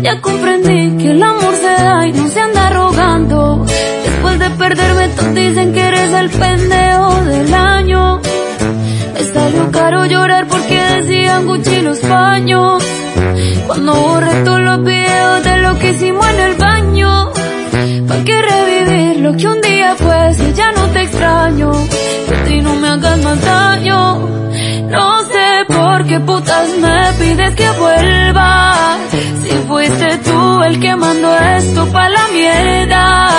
Ya 0.03 0.21
comprendí 0.21 0.97
que 1.03 1.11
el 1.11 1.23
amor 1.23 1.55
se 1.55 1.73
da 1.85 2.07
y 2.09 2.13
no 2.13 2.29
se 2.29 2.41
anda 2.41 2.71
rogando. 2.71 3.67
Después 4.05 4.39
de 4.39 4.51
perderme 4.51 5.09
todos 5.09 5.35
dicen 5.35 5.73
que 5.75 5.81
eres 5.81 6.13
el 6.13 6.31
pendejo 6.31 7.25
del 7.25 7.55
año. 7.55 8.21
Me 9.15 9.23
salió 9.25 9.71
caro 9.71 10.07
llorar 10.07 10.47
porque 10.49 10.81
decían 10.97 11.47
Gucci 11.47 11.83
los 11.83 11.99
paños. 12.01 12.83
Cuando 13.67 13.95
borré 13.95 14.35
todos 14.45 14.61
los 14.61 14.83
videos 14.85 15.45
de 15.45 15.59
lo 15.59 15.79
que 15.79 15.91
hicimos 15.91 16.27
en 16.31 16.41
el 16.41 16.55
baño. 16.55 17.33
¿Pa' 18.09 18.25
qué 18.25 18.43
revivir 18.43 19.21
lo 19.21 19.37
que 19.37 19.47
un 19.47 19.61
día 19.61 19.95
fue 19.97 20.35
si 20.35 20.53
ya 20.53 20.73
no 20.73 20.87
te 20.89 21.02
Que 21.23 22.35
a 22.35 22.45
ti 22.47 22.61
no 22.61 22.75
me 22.75 22.89
hagas 22.89 23.19
más 23.23 23.41
daño. 23.41 24.19
No 24.89 25.23
sé 25.23 25.65
por 25.69 26.05
qué 26.05 26.19
putas 26.19 26.69
me 26.79 27.13
pides 27.21 27.55
que 27.55 27.71
vuelva. 27.71 28.97
Si 29.45 29.55
fuiste 29.69 30.19
tú 30.25 30.63
el 30.65 30.81
que 30.81 30.97
mandó 30.97 31.39
esto 31.39 31.87
pa' 31.93 32.09
la 32.09 32.27
mierda. 32.33 33.31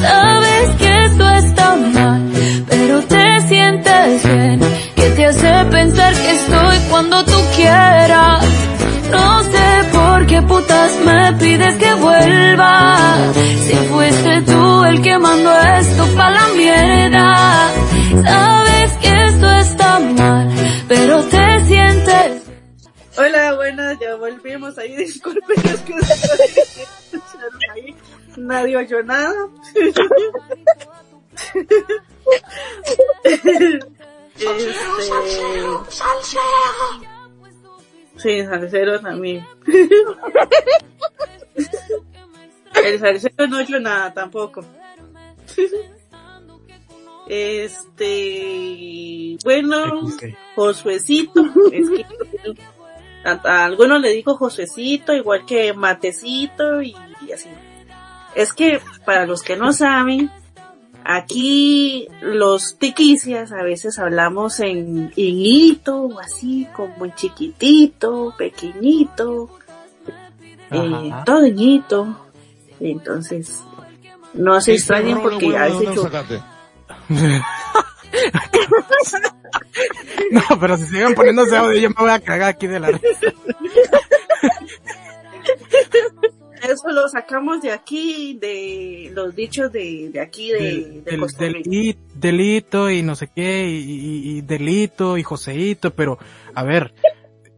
Sabes 0.00 0.68
que 0.80 1.04
esto 1.04 1.28
está 1.30 1.76
mal, 1.76 2.22
pero 2.68 3.02
te 3.02 3.40
sientes 3.42 4.24
bien. 4.24 4.60
Que 4.96 5.06
te 5.10 5.26
hace 5.26 5.64
pensar 5.70 6.12
que 6.14 6.30
estoy 6.32 6.76
cuando 6.90 7.24
tú 7.24 7.38
quieras. 7.54 8.44
No 9.12 9.44
sé 9.44 9.51
qué 10.32 10.42
putas 10.42 10.98
me 11.04 11.32
pides 11.34 11.76
que 11.76 11.94
vuelva. 11.94 13.32
Si 13.66 13.76
fuiste 13.90 14.42
tú 14.42 14.84
el 14.84 15.02
que 15.02 15.18
mandó 15.18 15.52
esto 15.80 16.06
pa' 16.16 16.30
la 16.30 16.48
mierda. 16.56 17.70
Sabes 18.24 18.92
que 19.02 19.10
esto 19.28 19.50
está 19.50 19.98
mal, 19.98 20.48
pero 20.88 21.22
te 21.24 21.66
sientes. 21.66 22.42
Hola, 23.18 23.54
buenas, 23.56 23.98
ya 24.00 24.14
volvimos 24.16 24.78
ahí. 24.78 24.96
Disculpen, 25.04 25.60
es 25.64 25.80
que 25.80 25.94
ahí. 27.74 27.94
Nadie 28.38 28.76
oyó 28.78 29.02
nada. 29.02 29.34
este... 33.24 33.80
Sí, 38.22 38.44
salsero 38.44 39.00
también. 39.00 39.44
El 42.84 43.00
salsero 43.00 43.46
no 43.48 43.58
oyó 43.58 43.80
nada 43.80 44.14
tampoco. 44.14 44.64
Este, 47.28 49.36
bueno, 49.44 50.02
Josuecito, 50.54 51.44
es 51.72 51.90
que 51.90 52.06
a, 53.24 53.40
a 53.44 53.64
algunos 53.64 54.00
le 54.00 54.10
digo 54.10 54.36
Josuecito, 54.36 55.12
igual 55.14 55.44
que 55.46 55.72
Matecito 55.72 56.82
y, 56.82 56.94
y 57.26 57.32
así. 57.32 57.48
Es 58.34 58.52
que 58.52 58.80
para 59.04 59.26
los 59.26 59.42
que 59.42 59.56
no 59.56 59.72
saben, 59.72 60.30
aquí 61.04 62.08
los 62.20 62.76
tiquicias 62.78 63.52
a 63.52 63.62
veces 63.62 63.98
hablamos 63.98 64.60
en, 64.60 65.12
en 65.16 65.16
hito 65.16 66.02
o 66.02 66.20
así, 66.20 66.68
como 66.74 67.04
en 67.04 67.14
chiquitito, 67.14 68.34
pequeñito, 68.36 69.50
eh, 70.70 71.10
todo 71.24 71.44
en 71.44 71.58
hito. 71.58 72.16
Entonces, 72.80 73.60
no 74.34 74.60
se 74.60 74.74
extrañen 74.74 75.20
porque 75.20 75.56
a 75.56 75.64
veces 75.64 75.94
yo, 75.94 76.08
No, 80.30 80.42
pero 80.60 80.76
si 80.76 80.86
siguen 80.86 81.14
poniéndose 81.14 81.56
audio, 81.56 81.78
yo 81.78 81.88
me 81.90 81.96
voy 81.98 82.10
a 82.10 82.20
cagar 82.20 82.50
aquí 82.50 82.66
de 82.66 82.80
la 82.80 82.88
risa. 82.88 83.02
eso 86.62 86.88
lo 86.88 87.08
sacamos 87.08 87.60
de 87.62 87.72
aquí, 87.72 88.38
de 88.40 89.10
los 89.14 89.34
dichos 89.34 89.70
de, 89.72 90.10
de 90.12 90.20
aquí, 90.20 90.50
de, 90.50 91.02
de 91.04 91.18
Costa 91.18 91.46
Rica. 91.46 91.68
i- 91.70 91.96
delito 92.14 92.90
y 92.90 93.02
no 93.02 93.14
sé 93.16 93.28
qué, 93.34 93.68
y, 93.68 93.78
y- 93.82 94.36
y 94.38 94.40
delito 94.42 95.18
y 95.18 95.22
Joseito, 95.22 95.92
pero, 95.94 96.18
a 96.54 96.62
ver, 96.64 96.94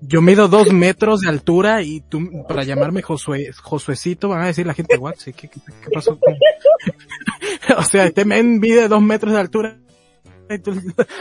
yo 0.01 0.21
mido 0.23 0.49
dos 0.49 0.73
metros 0.73 1.21
de 1.21 1.29
altura 1.29 1.83
y 1.83 2.01
tú, 2.03 2.21
para 2.49 2.63
llamarme 2.65 3.03
Josue, 3.03 3.51
Josuecito, 3.63 4.29
van 4.29 4.43
a 4.43 4.47
decir 4.47 4.67
la 4.67 4.75
gente, 4.75 4.97
what, 4.99 5.15
¿qué, 5.25 5.33
qué, 5.33 5.49
qué 5.49 5.61
pasó? 5.93 6.19
con-?" 6.19 6.35
o 7.79 7.83
sea, 7.83 8.07
este 8.07 8.25
men 8.25 8.59
mide 8.61 8.89
dos 8.89 9.01
metros 9.03 9.33
de 9.33 9.41
altura. 9.41 9.79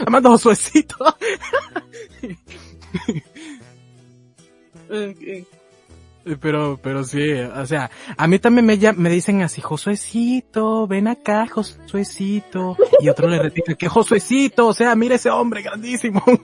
Amando 0.06 0.30
Josuecito. 0.30 0.96
Pero, 6.40 6.78
pero 6.82 7.04
sí, 7.04 7.32
o 7.32 7.66
sea, 7.66 7.90
a 8.16 8.26
mí 8.26 8.38
también 8.38 8.64
me, 8.64 8.78
llam- 8.78 8.96
me 8.96 9.10
dicen 9.10 9.42
así, 9.42 9.60
Josuecito, 9.60 10.86
ven 10.86 11.06
acá, 11.08 11.46
Josuecito. 11.46 12.76
Y 13.00 13.08
otro 13.10 13.28
le 13.28 13.38
repite, 13.38 13.74
que 13.76 13.88
Josuecito, 13.88 14.66
o 14.68 14.72
sea, 14.74 14.94
mira 14.94 15.16
ese 15.16 15.28
hombre 15.28 15.60
grandísimo. 15.62 16.22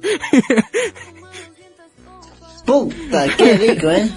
Puta, 2.66 3.26
qué 3.36 3.54
rico, 3.56 3.90
¿eh? 3.90 4.10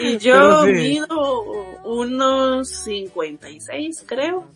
Y 0.00 0.18
yo 0.18 0.64
sí. 0.64 0.72
mido 0.72 1.42
unos 1.84 2.68
56, 2.68 4.04
creo. 4.06 4.46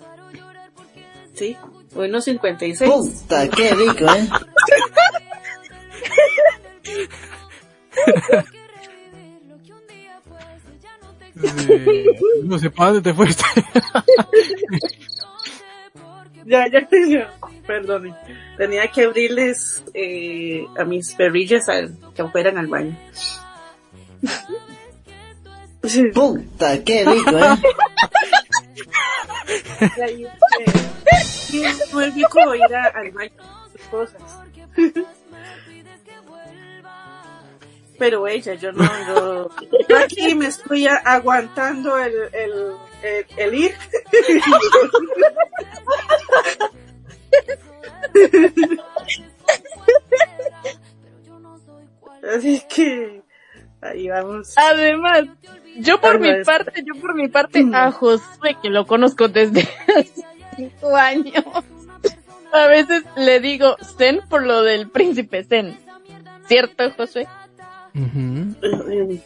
Sí, 1.34 1.56
unos 1.96 2.24
56. 2.24 2.90
Puta, 2.90 3.48
qué 3.48 3.74
rico, 3.74 4.04
¿eh? 4.04 4.28
Sí, 11.36 12.06
no 12.44 12.58
sé 12.58 12.70
para 12.70 12.92
dónde 12.92 13.10
te 13.10 13.14
fuiste. 13.14 13.44
Ya, 16.48 16.64
ya, 16.68 16.86
ya, 17.08 17.34
perdón. 17.66 18.14
Tenía 18.56 18.86
que 18.86 19.04
abrirles 19.04 19.82
eh, 19.94 20.64
a 20.78 20.84
mis 20.84 21.12
perrillas 21.14 21.64
que 22.14 22.24
fueran 22.28 22.56
al 22.56 22.68
baño. 22.68 22.96
Puta, 26.14 26.84
qué 26.84 27.04
rico, 27.04 27.36
¿eh? 27.36 27.56
Muy 31.92 32.10
rico 32.10 32.54
ir 32.54 32.74
a- 32.74 32.92
al 32.94 33.10
baño 33.12 33.32
sus 33.72 33.80
cosas. 33.88 34.22
Pero 37.98 38.26
ella, 38.28 38.52
yo 38.54 38.72
no, 38.72 39.48
yo, 39.88 39.96
aquí 39.98 40.34
me 40.34 40.48
estoy 40.48 40.86
aguantando 40.86 41.96
el, 41.96 42.12
el, 42.34 42.72
el, 43.02 43.26
el 43.38 43.54
ir. 43.54 43.74
Así 52.36 52.62
que 52.68 53.22
ahí 53.80 54.08
vamos. 54.08 54.54
Además, 54.56 55.24
yo 55.78 56.00
por 56.00 56.18
mi 56.18 56.32
parte, 56.44 56.82
yo 56.84 57.00
por 57.00 57.14
mi 57.14 57.28
parte, 57.28 57.64
a 57.72 57.90
Josué, 57.92 58.56
que 58.62 58.70
lo 58.70 58.86
conozco 58.86 59.28
desde 59.28 59.60
hace 59.96 60.24
cinco 60.56 60.96
años, 60.96 61.44
a 62.52 62.66
veces 62.66 63.04
le 63.16 63.40
digo 63.40 63.76
Zen 63.98 64.20
por 64.28 64.44
lo 64.44 64.62
del 64.62 64.88
príncipe 64.88 65.44
Zen. 65.44 65.78
¿Cierto, 66.48 66.90
Josué? 66.96 67.26
Ujú. 67.94 68.54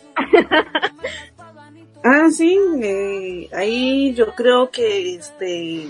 Ah, 2.03 2.31
sí, 2.31 2.59
eh, 2.83 3.51
ahí 3.53 4.15
yo 4.15 4.35
creo 4.35 4.71
que 4.71 5.17
este, 5.17 5.87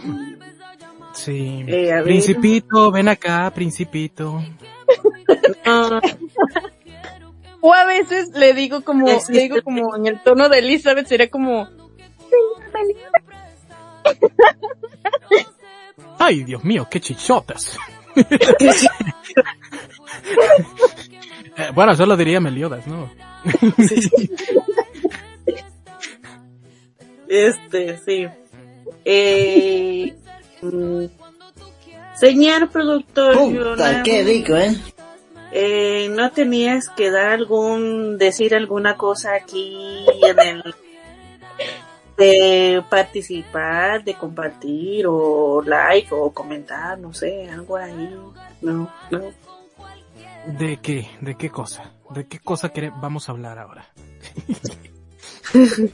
Sí. 1.13 1.65
Eh, 1.69 1.93
a 1.93 1.97
ver. 1.97 2.05
Principito, 2.05 2.91
ven 2.91 3.09
acá, 3.09 3.51
principito. 3.55 4.43
ah, 5.65 6.01
O 7.61 7.73
a 7.73 7.85
veces 7.85 8.31
le 8.31 8.55
digo 8.55 8.83
como, 8.83 9.09
Existe. 9.09 9.33
le 9.35 9.41
digo 9.43 9.63
como 9.63 9.95
en 9.95 10.07
el 10.09 10.21
tono 10.23 10.49
de 10.49 10.59
Elizabeth, 10.59 11.07
sería 11.07 11.31
como, 11.31 11.69
Ay, 16.23 16.45
Dios 16.45 16.63
mío, 16.65 16.87
qué 16.91 17.01
chichotas. 17.01 17.79
Eh, 18.15 18.27
bueno, 21.75 21.93
eso 21.93 22.05
lo 22.05 22.15
diría 22.15 22.41
Meliodas, 22.41 22.87
¿no? 22.87 23.11
este, 27.27 27.99
sí. 28.05 28.27
Eh, 29.03 30.15
mm, 30.61 31.05
señor 32.17 32.69
productor, 32.69 33.37
Puta, 33.37 34.03
qué 34.03 34.23
rico, 34.23 34.57
¿eh? 34.57 34.77
eh, 35.53 36.09
¿no 36.11 36.31
tenías 36.33 36.91
que 36.91 37.11
dar 37.11 37.31
algún, 37.31 38.19
decir 38.19 38.55
alguna 38.55 38.99
cosa 38.99 39.37
aquí 39.37 40.05
en 40.23 40.39
el, 40.39 40.75
de 42.21 42.83
participar, 42.91 44.05
de 44.05 44.15
compartir, 44.15 45.07
o 45.09 45.63
like, 45.65 46.09
o 46.13 46.31
comentar, 46.33 46.99
no 46.99 47.13
sé, 47.15 47.49
algo 47.51 47.77
ahí? 47.77 48.15
No, 48.61 48.93
no. 49.11 49.33
¿De 50.59 50.77
qué? 50.79 51.09
¿De 51.21 51.35
qué 51.37 51.51
cosa? 51.51 51.93
¿De 52.11 52.27
qué 52.29 52.39
cosa 52.39 52.73
quere- 52.73 52.93
vamos 53.01 53.29
a 53.29 53.33
hablar 53.33 53.59
ahora? 53.59 53.87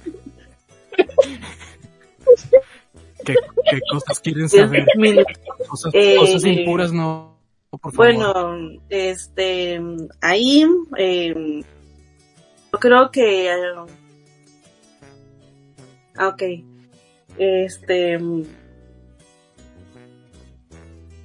¿Qué, 3.24 3.34
qué 3.70 3.80
cosas 3.90 4.20
quieren 4.20 4.48
saber? 4.48 4.86
Cosas, 5.68 5.92
Eh, 5.94 6.16
cosas 6.18 6.44
impuras 6.44 6.92
no, 6.92 7.38
por 7.70 7.80
favor. 7.92 7.96
Bueno, 7.96 8.80
este, 8.88 9.80
ahí, 10.20 10.64
eh, 10.96 11.62
yo 12.72 12.78
creo 12.78 13.10
que, 13.10 13.48
eh, 13.50 13.54
ok, 16.18 16.42
este, 17.38 18.18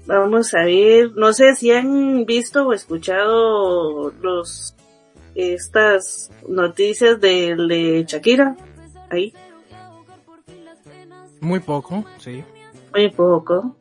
vamos 0.05 0.53
a 0.53 0.63
ver, 0.65 1.11
no 1.15 1.33
sé 1.33 1.55
si 1.55 1.71
han 1.71 2.25
visto 2.25 2.67
o 2.67 2.73
escuchado 2.73 4.11
los, 4.21 4.75
estas 5.35 6.31
noticias 6.47 7.19
de, 7.21 7.55
de 7.55 8.05
Shakira, 8.07 8.55
ahí, 9.09 9.33
Muy 11.39 11.59
poco, 11.59 12.03
sí. 12.19 12.43
muy 12.93 13.09
poco, 13.09 13.75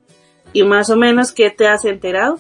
y 0.53 0.63
más 0.65 0.91
o 0.91 0.97
menos, 0.97 1.33
¿qué 1.33 1.51
te 1.51 1.67
has 1.67 1.85
enterado? 1.85 2.39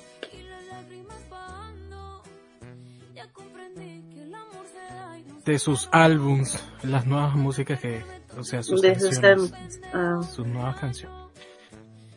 De 5.45 5.59
sus 5.59 5.89
álbums, 5.91 6.63
las 6.85 7.07
nuevas 7.07 7.35
músicas 7.35 7.81
que, 7.81 8.03
o 8.39 8.45
sea, 8.45 8.63
sus 8.63 8.81
De 8.81 8.93
canciones, 8.93 9.53
ah. 9.93 10.21
sus 10.35 10.47
nuevas 10.47 10.77
canciones. 10.79 11.17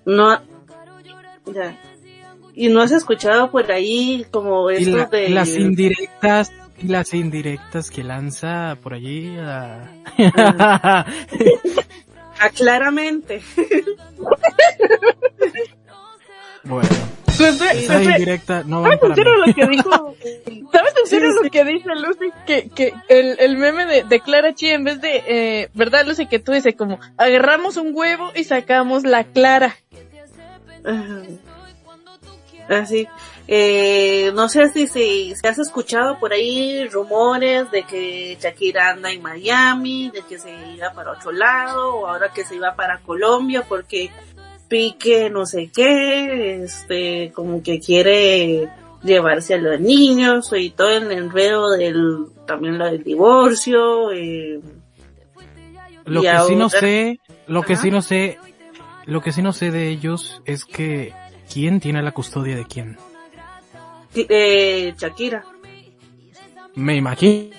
No, 0.06 0.40
ya. 1.54 1.78
Y 2.56 2.70
no 2.70 2.82
has 2.82 2.92
escuchado 2.92 3.50
por 3.50 3.72
ahí 3.72 4.26
como 4.32 4.70
esto 4.70 4.98
la- 4.98 5.06
de... 5.06 5.30
las 5.30 5.50
indirectas, 5.56 6.52
y 6.78 6.88
las 6.88 7.14
indirectas 7.14 7.90
que 7.90 8.04
lanza 8.04 8.78
por 8.82 8.94
allí 8.94 9.36
a... 9.40 9.90
Ah, 12.40 12.50
claramente. 12.56 13.42
bueno, 16.64 16.90
esa 17.48 18.04
indirecta 18.04 18.64
no 18.66 18.82
va 18.82 18.88
¿sabes 18.88 19.00
para 19.00 19.14
en 19.14 19.16
serio 19.16 19.34
mí. 19.34 19.48
lo 19.48 19.54
que 19.54 19.68
dijo? 19.68 20.16
¿Sabes 20.72 20.94
en 21.00 21.08
serio 21.08 21.30
lo 21.42 21.50
que 21.50 21.64
dice 21.66 21.90
Lucy? 21.96 22.32
Que, 22.46 22.70
que 22.70 22.94
el, 23.10 23.38
el 23.40 23.58
meme 23.58 23.86
de, 23.86 24.04
de 24.04 24.20
Clara 24.20 24.54
Chi, 24.54 24.70
en 24.70 24.84
vez 24.84 25.02
de, 25.02 25.24
eh, 25.28 25.70
¿verdad, 25.74 26.06
Lucy? 26.06 26.28
Que 26.28 26.40
tú 26.40 26.52
dices 26.52 26.76
como, 26.76 27.00
agarramos 27.18 27.78
un 27.78 27.92
huevo 27.94 28.32
y 28.36 28.44
sacamos 28.44 29.04
la 29.04 29.24
clara. 29.24 29.76
Así. 32.70 33.08
Eh, 33.48 34.32
no 34.36 34.48
sé 34.48 34.70
si, 34.70 34.88
si, 34.88 35.36
si 35.36 35.48
has 35.48 35.60
escuchado 35.60 36.18
por 36.18 36.32
ahí 36.32 36.88
rumores 36.88 37.70
de 37.72 37.84
que 37.84 38.38
Shakira 38.42 38.92
anda 38.92 39.12
en 39.12 39.22
Miami, 39.22 40.10
de 40.12 40.22
que 40.22 40.40
se 40.40 40.50
iba 40.74 40.92
para 40.94 41.12
otro 41.12 41.34
lado, 41.34 41.96
o 41.98 42.08
ahora 42.08 42.30
que 42.34 42.46
se 42.46 42.56
iba 42.56 42.74
para 42.76 43.00
Colombia 43.00 43.66
porque 43.68 44.12
Pique 44.68 45.30
no 45.30 45.46
sé 45.46 45.70
qué, 45.74 46.64
este, 46.64 47.32
como 47.34 47.62
que 47.62 47.80
quiere 47.80 48.70
llevarse 49.04 49.54
a 49.56 49.58
los 49.58 49.80
niños 49.80 50.52
y 50.56 50.72
todo 50.72 50.90
el 50.90 51.12
enredo 51.12 51.72
del, 51.72 52.28
también 52.48 52.78
lo 52.78 52.86
del 52.86 53.04
divorcio, 53.04 54.12
eh, 54.12 54.60
Lo 56.06 56.22
que 56.22 56.38
sí 56.48 56.56
no 56.56 56.70
sé, 56.70 57.20
lo 57.48 57.64
que 57.64 57.76
sí 57.76 57.92
no 57.92 58.02
sé, 58.02 58.38
lo 59.06 59.22
que 59.22 59.32
sí 59.32 59.42
no 59.42 59.54
sé 59.54 59.72
de 59.72 59.90
ellos 59.90 60.42
es 60.46 60.66
que 60.66 61.14
quién 61.52 61.80
tiene 61.80 62.02
la 62.02 62.12
custodia 62.12 62.56
de 62.56 62.66
quién. 62.66 62.98
eh, 64.16 64.94
Shakira. 64.98 65.44
Me 66.76 66.96
imagino, 66.96 67.54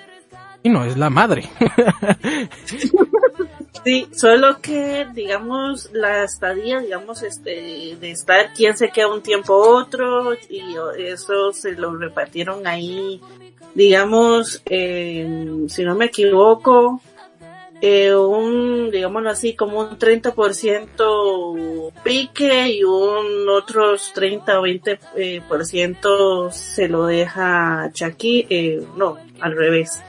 es 0.85 0.97
la 0.97 1.11
madre. 1.11 1.49
Sí, 3.85 4.09
solo 4.13 4.61
que, 4.63 5.07
digamos, 5.13 5.91
la 5.93 6.25
estadía, 6.25 6.81
digamos, 6.81 7.23
este, 7.23 7.97
de 8.01 8.11
estar 8.11 8.55
quién 8.55 8.77
se 8.77 8.89
queda 8.89 9.13
un 9.13 9.23
tiempo 9.23 9.55
otro, 9.55 10.33
y 10.49 10.75
eso 10.99 11.53
se 11.53 11.73
lo 11.73 11.95
repartieron 11.95 12.67
ahí, 12.67 13.21
digamos, 13.75 14.63
si 14.65 15.85
no 15.85 15.95
me 15.95 16.07
equivoco, 16.07 17.03
eh, 17.87 18.15
un, 18.15 18.91
digámoslo 18.91 19.29
así, 19.29 19.55
como 19.55 19.81
un 19.81 19.99
30% 19.99 21.93
pique 22.03 22.69
y 22.71 22.83
un 22.83 23.47
otros 23.51 24.11
30 24.15 24.59
o 24.59 24.67
20% 24.67 24.99
eh, 25.17 25.43
por 25.47 25.67
ciento 25.67 26.51
se 26.51 26.89
lo 26.89 27.05
deja 27.05 27.91
Shakira, 27.93 28.47
eh, 28.49 28.83
no, 28.97 29.19
al 29.39 29.55
revés. 29.55 30.03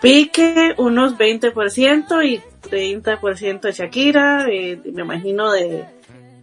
Pique 0.00 0.74
unos 0.76 1.16
20% 1.16 2.26
y 2.26 2.42
30% 2.64 3.70
Shakira, 3.72 4.46
eh, 4.50 4.80
me 4.92 5.02
imagino 5.02 5.52
de, 5.52 5.84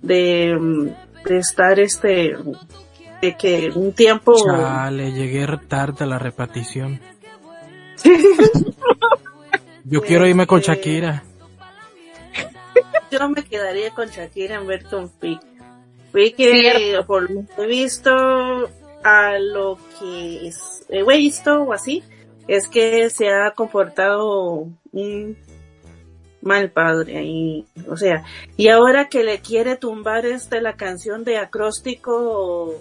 de, 0.01 0.55
mm, 0.59 0.88
de 1.26 1.38
estar 1.38 1.80
este, 1.80 2.36
de 3.22 3.36
que 3.38 3.72
un 3.76 3.93
tiempo... 3.93 4.34
Chale, 4.45 5.11
llegué 5.11 5.45
tarde 5.67 6.03
a 6.05 6.07
la 6.07 6.19
repartición. 6.19 6.99
Yo 9.86 10.01
quiero 10.07 10.26
irme 10.28 10.47
con 10.47 10.59
Este, 10.59 10.74
Shakira. 10.74 11.24
Yo 13.11 13.30
me 13.30 13.43
quedaría 13.43 13.89
con 13.91 14.07
Shakira 14.07 14.55
en 14.55 14.67
ver 14.67 14.86
con 14.86 15.09
Pique. 15.09 15.45
Pique, 16.13 16.99
por 17.05 17.30
lo 17.30 17.45
que 17.55 17.63
he 17.63 17.67
visto, 17.67 18.11
a 19.03 19.38
lo 19.39 19.78
que 19.99 20.47
es- 20.47 20.86
he 20.89 21.03
visto 21.03 21.63
o 21.63 21.74
así, 21.74 22.03
es 22.47 22.67
que 22.67 23.09
se 23.09 23.30
ha 23.30 23.51
comportado 23.51 24.67
un 24.91 25.38
mal 26.41 26.71
padre 26.71 27.17
ahí, 27.17 27.65
o 27.87 27.97
sea, 27.97 28.23
y 28.57 28.67
ahora 28.67 29.09
que 29.09 29.23
le 29.23 29.39
quiere 29.41 29.75
tumbar 29.75 30.25
este 30.25 30.61
la 30.61 30.75
canción 30.75 31.23
de 31.23 31.37
acróstico, 31.37 32.75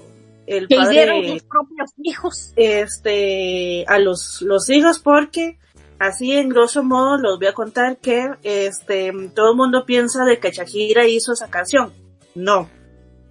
el 0.50 0.66
Que 0.66 0.76
padre 0.76 0.90
hicieron 0.90 1.28
sus 1.28 1.42
propios 1.42 1.90
hijos. 2.02 2.52
este 2.56 3.84
a 3.86 3.98
los 3.98 4.42
los 4.42 4.68
hijos 4.68 4.98
porque 4.98 5.58
así 5.98 6.32
en 6.32 6.48
grosso 6.48 6.82
modo 6.82 7.18
los 7.18 7.38
voy 7.38 7.46
a 7.46 7.52
contar 7.52 7.98
que 7.98 8.30
este 8.42 9.12
todo 9.34 9.52
el 9.52 9.56
mundo 9.56 9.84
piensa 9.86 10.24
de 10.24 10.40
que 10.40 10.50
Shakira 10.50 11.06
hizo 11.06 11.32
esa 11.32 11.48
canción 11.48 11.92
no 12.34 12.68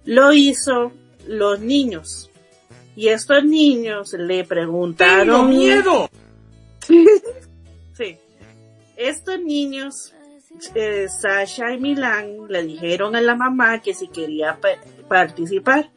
lo 0.04 0.32
hizo 0.32 0.92
los 1.26 1.60
niños 1.60 2.30
y 2.96 3.08
estos 3.08 3.44
niños 3.44 4.12
le 4.14 4.44
preguntaron 4.44 5.50
miedo! 5.50 6.08
sí 7.98 8.16
estos 8.96 9.40
niños 9.40 10.14
eh, 10.74 11.08
Sasha 11.08 11.72
y 11.72 11.78
Milan 11.80 12.46
le 12.48 12.62
dijeron 12.62 13.16
a 13.16 13.20
la 13.20 13.34
mamá 13.34 13.80
que 13.80 13.94
si 13.94 14.08
quería 14.08 14.58
pa- 14.60 14.78
participar 15.08 15.90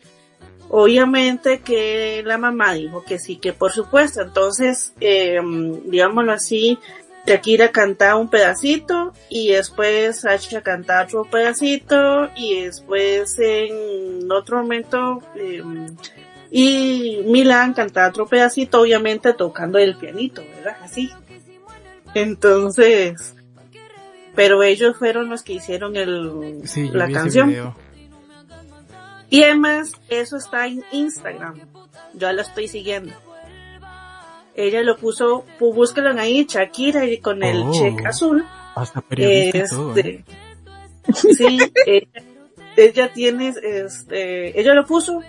Obviamente 0.69 1.59
que 1.59 2.23
la 2.25 2.39
mamá 2.39 2.73
dijo 2.73 3.03
que 3.03 3.19
sí, 3.19 3.35
que 3.35 3.53
por 3.53 3.71
supuesto. 3.71 4.21
Entonces, 4.21 4.93
eh, 5.01 5.39
digámoslo 5.85 6.31
así, 6.31 6.79
Shakira 7.27 7.67
cantaba 7.71 8.15
un 8.15 8.27
pedacito 8.29 9.13
y 9.29 9.51
después 9.51 10.21
Sasha 10.21 10.61
cantaba 10.61 11.03
otro 11.03 11.25
pedacito 11.25 12.29
y 12.35 12.61
después 12.63 13.37
en 13.39 14.31
otro 14.31 14.61
momento 14.63 15.21
eh, 15.35 15.61
y 16.49 17.21
Milan 17.27 17.73
cantaba 17.73 18.07
otro 18.09 18.25
pedacito, 18.25 18.81
obviamente 18.81 19.33
tocando 19.33 19.77
el 19.77 19.95
pianito, 19.97 20.41
¿verdad? 20.55 20.77
Así. 20.81 21.11
Entonces, 22.15 23.35
pero 24.35 24.63
ellos 24.63 24.97
fueron 24.97 25.29
los 25.29 25.43
que 25.43 25.53
hicieron 25.53 25.95
el, 25.95 26.61
Sí, 26.67 26.89
la 26.91 27.09
canción. 27.09 27.73
Y 29.29 29.43
además, 29.43 29.93
eso 30.09 30.37
está 30.37 30.67
en 30.67 30.83
Instagram. 30.91 31.59
Yo 32.13 32.31
la 32.31 32.41
estoy 32.43 32.67
siguiendo. 32.67 33.13
Ella 34.55 34.83
lo 34.83 34.97
puso, 34.97 35.45
pu- 35.59 35.73
búsquelo 35.73 36.09
ahí, 36.19 36.45
Shakira 36.47 37.05
y 37.05 37.17
con 37.17 37.41
el 37.43 37.63
Oh. 37.63 37.71
check 37.71 38.05
azul. 38.05 38.45
Hasta 38.75 39.01
periodista 39.01 39.65
todo. 39.75 39.97
¿eh? 39.97 40.23
Este, 41.07 41.33
sí, 41.33 41.57
ella, 41.87 42.07
ella 42.77 43.13
tiene, 43.13 43.53
este, 43.63 44.59
ella 44.59 44.73
lo 44.75 44.85
puso. 44.85 45.21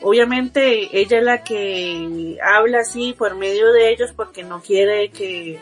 Obviamente, 0.00 0.96
ella 0.96 1.18
es 1.18 1.24
la 1.24 1.42
que 1.42 2.38
habla 2.40 2.80
así 2.80 3.14
por 3.18 3.34
medio 3.34 3.72
de 3.72 3.90
ellos 3.90 4.12
porque 4.14 4.44
no 4.44 4.62
quiere 4.62 5.10
que 5.10 5.58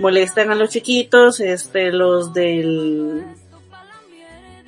molesten 0.00 0.50
a 0.50 0.54
los 0.54 0.70
chiquitos, 0.70 1.40
este, 1.40 1.92
los 1.92 2.32
del, 2.32 3.22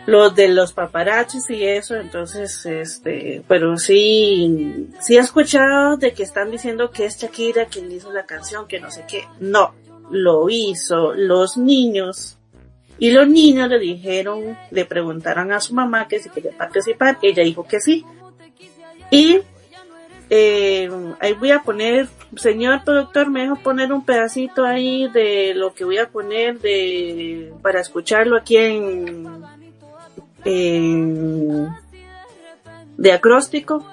los 0.07 0.35
de 0.35 0.49
los 0.49 0.73
paparazzis 0.73 1.49
y 1.51 1.65
eso, 1.65 1.97
entonces, 1.97 2.65
este, 2.67 3.43
pero 3.49 3.79
sí, 3.79 4.89
sí 5.01 5.17
he 5.17 5.21
escuchado 5.21 5.97
de 5.97 6.13
que 6.13 6.23
están 6.23 6.51
diciendo 6.51 6.91
que 6.91 7.07
es 7.07 7.19
Shakira 7.19 7.67
quien 7.67 7.91
hizo 7.91 8.13
la 8.13 8.27
canción, 8.27 8.69
que 8.69 8.79
no 8.79 8.91
sé 8.91 9.05
qué. 9.09 9.25
No, 9.41 9.75
lo 10.11 10.49
hizo 10.51 11.15
los 11.15 11.57
niños. 11.57 12.39
Y 12.99 13.11
los 13.11 13.27
niños 13.27 13.69
le 13.71 13.79
dijeron, 13.79 14.57
le 14.71 14.85
preguntaron 14.85 15.51
a 15.51 15.61
su 15.61 15.75
mamá 15.75 16.07
que 16.07 16.21
si 16.21 16.29
quería 16.29 16.57
participar, 16.57 17.19
ella 17.23 17.43
dijo 17.43 17.67
que 17.67 17.81
sí. 17.81 18.05
Y 19.11 19.41
eh, 20.35 20.89
ahí 21.21 21.35
voy 21.35 21.51
a 21.51 21.61
poner, 21.61 22.09
señor 22.37 22.85
productor, 22.85 23.29
me 23.29 23.43
dejo 23.43 23.57
poner 23.57 23.93
un 23.93 24.03
pedacito 24.03 24.65
ahí 24.65 25.07
de 25.09 25.53
lo 25.55 25.75
que 25.75 25.85
voy 25.85 25.99
a 25.99 26.09
poner 26.09 26.59
de 26.59 27.53
para 27.61 27.81
escucharlo 27.81 28.39
aquí 28.39 28.57
en, 28.57 29.45
en 30.47 31.69
de 32.97 33.13
acróstico. 33.13 33.87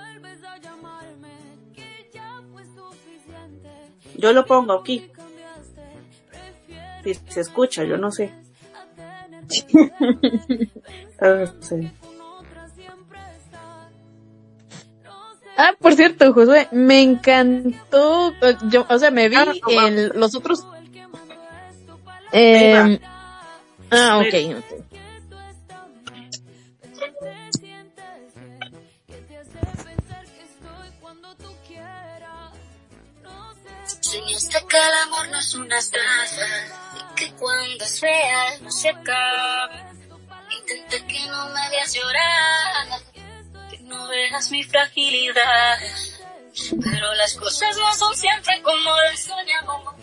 Yo 4.15 4.31
lo 4.31 4.45
pongo 4.45 4.71
aquí. 4.71 5.11
Si 7.03 7.15
se 7.15 7.41
escucha, 7.41 7.83
yo 7.83 7.97
no 7.97 8.11
sé. 8.11 8.33
Ah, 11.21 11.43
sí. 11.59 11.91
Ah, 15.61 15.75
por 15.77 15.93
cierto, 15.93 16.33
Josué, 16.33 16.69
me 16.71 17.01
encantó, 17.01 18.33
yo, 18.69 18.85
o 18.87 18.97
sea, 18.97 19.11
me 19.11 19.27
vi 19.27 19.35
Ah, 19.35 19.43
no, 19.45 19.87
en 19.87 20.17
los 20.17 20.33
otros... 20.33 20.65
Eh, 22.31 22.97
ah, 23.91 24.19
ok, 24.19 24.33
ok. 24.57 24.85
Soñaste 33.99 34.65
que 34.65 34.77
el 34.77 34.93
amor 35.03 35.27
no 35.29 35.39
es 35.39 35.55
una 35.55 35.77
estafa 35.77 36.45
y 36.95 37.15
que 37.15 37.33
cuando 37.33 37.83
es 37.83 37.99
real 37.99 38.63
no 38.63 38.71
se 38.71 38.89
acaba. 38.89 39.91
Intenté 40.57 41.05
que 41.05 41.27
no 41.27 41.49
me 41.49 41.69
veas 41.69 41.93
llorar, 41.93 43.01
no 43.89 44.07
veas 44.07 44.49
mi 44.51 44.63
fragilidad. 44.63 45.79
Pero 46.83 47.13
las 47.15 47.35
cosas 47.35 47.75
no 47.77 47.93
son 47.93 48.15
siempre 48.15 48.61
como 48.61 48.95
las 48.95 49.19
soñamos. 49.19 49.95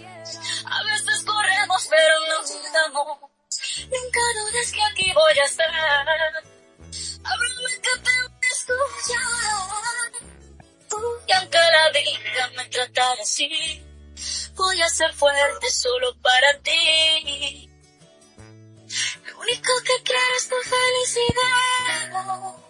A 0.66 0.82
veces 0.84 1.24
corremos 1.24 1.86
pero 1.88 2.20
no 2.28 2.42
llegamos. 2.42 3.18
Nunca 3.78 4.20
dudes 4.40 4.72
que 4.72 4.82
aquí 4.82 5.12
voy 5.12 5.38
a 5.38 5.44
estar. 5.44 5.70
Háblame 7.24 7.80
que 7.82 7.98
te 8.02 8.10
voy. 8.72 8.90
Y 11.28 11.32
aunque 11.32 11.58
la 11.58 11.90
vida 11.90 12.50
me 12.56 12.64
tratara 12.66 13.22
así, 13.22 13.82
voy 14.54 14.80
a 14.82 14.88
ser 14.88 15.12
fuerte 15.14 15.70
solo 15.70 16.14
para 16.20 16.58
ti. 16.60 17.70
Lo 19.26 19.38
único 19.40 19.72
que 19.84 20.02
quiero 20.04 20.36
es 20.36 20.48
tu 20.48 20.56
felicidad 20.62 22.66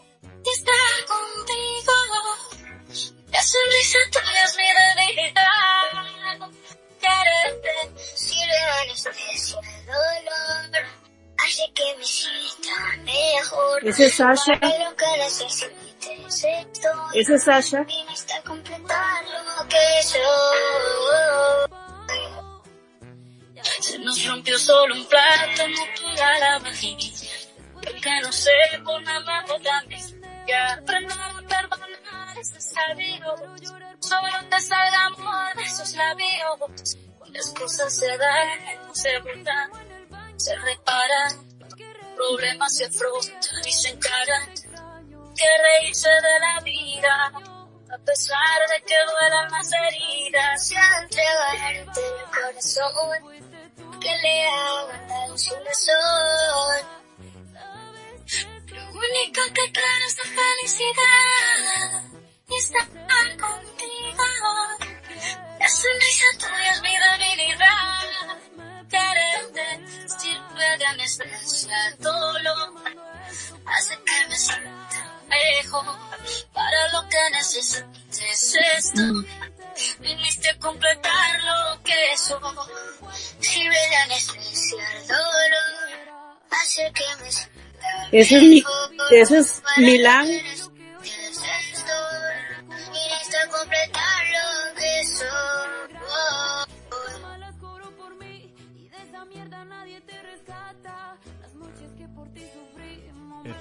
y 0.46 0.50
estar 0.50 1.04
contigo. 1.06 1.94
La 3.32 3.42
sonrisa 3.42 3.98
tuya 4.12 4.42
es 4.44 4.56
mi 4.56 4.68
debilidad. 4.78 6.50
Quererte 7.00 7.74
sirve 8.14 8.46
de 8.46 8.70
anestesia 8.82 9.58
el 9.60 9.86
dolor. 9.86 10.86
Hace 11.38 11.72
que 11.74 11.96
me 11.98 12.04
sienta 12.04 12.96
mejor. 13.02 13.88
Ese 13.88 14.06
es 14.06 14.14
Sasha. 14.14 14.58
Para 14.60 14.90
lo 14.90 14.96
que 14.96 15.06
necesites 15.18 16.44
estoy. 16.44 17.20
Ese 17.20 17.34
es 17.34 17.44
Sasha. 17.44 17.82
Vine 17.82 18.12
hasta 18.12 18.42
completar 18.42 19.24
lo 19.24 19.68
que 19.68 20.02
soy. 20.02 20.20
Se 23.80 23.98
nos 23.98 24.24
rompió 24.26 24.58
solo 24.58 24.94
un 24.94 25.04
plato, 25.06 25.68
no 25.68 25.84
toda 26.00 26.38
la 26.38 26.58
vajilla. 26.60 27.10
Porque 27.74 28.10
no 28.22 28.32
sé 28.32 28.50
por 28.84 29.02
nada 29.02 29.20
más 29.20 29.44
aprender 30.54 31.18
a 31.18 31.42
perdonar 31.48 32.38
es 32.38 32.52
sabido. 32.58 33.34
Solo 34.00 34.48
te 34.50 34.60
salga 34.60 35.06
amor 35.06 35.56
de 35.56 35.62
esos 35.62 35.94
labios. 35.94 36.96
Las 37.32 37.50
cosas 37.52 37.94
se 37.94 38.16
dan, 38.16 38.94
se 38.94 39.18
burlan, 39.20 39.70
se 40.36 40.56
reparan. 40.56 41.46
Problemas 42.14 42.76
se 42.76 42.86
afrontan 42.86 43.66
y 43.66 43.72
se 43.72 43.88
encaran. 43.90 44.54
Que 45.34 45.46
reírse 45.62 46.08
de 46.08 46.40
la 46.40 46.60
vida. 46.62 47.32
A 47.88 47.98
pesar 47.98 48.60
de 48.68 48.84
que 48.84 48.94
duelan 49.04 49.50
las 49.50 49.70
heridas, 49.72 50.72
al 50.76 51.04
entregarte 51.04 52.00
el 52.00 52.24
corazón, 52.30 54.00
que 54.00 54.16
le 54.16 54.46
aguanta 54.48 55.14
un 55.30 55.38
sol. 55.38 56.95
Único 58.96 59.42
que 59.52 59.68
trae 59.72 60.06
es 60.06 60.16
la 60.16 60.24
felicidad 60.24 62.02
y 62.48 62.56
estar 62.56 62.88
contigo. 63.36 64.24
La 65.60 65.68
sonrisa 65.68 66.24
tuya 66.38 66.70
es 66.72 66.80
mi 66.80 66.96
debilidad. 66.96 68.38
Quererte 68.88 70.08
sirve 70.08 70.78
de 70.78 70.86
anestesia 70.86 71.84
al 71.84 71.98
dolor. 71.98 72.72
Hace 73.66 73.98
que 73.98 74.28
me 74.28 74.38
sienta 74.38 75.20
mejor. 75.28 75.98
Para 76.54 76.88
lo 76.92 77.06
que 77.10 77.30
necesites 77.32 78.54
esto. 78.76 79.02
Viniste 80.00 80.48
a 80.48 80.58
completar 80.58 81.42
lo 81.42 81.82
que 81.82 82.16
soy. 82.16 82.40
Sirve 83.40 83.88
de 83.90 83.96
anestesia 83.96 84.88
al 84.88 85.06
dolor. 85.06 86.40
Hace 86.50 86.90
que 86.94 87.22
me 87.22 87.30
sienta 87.30 87.65
Ese 88.12 88.36
es 88.36 88.42
mi, 88.42 88.62
ese 89.10 89.38
es 89.38 89.62
Milán. 89.78 90.28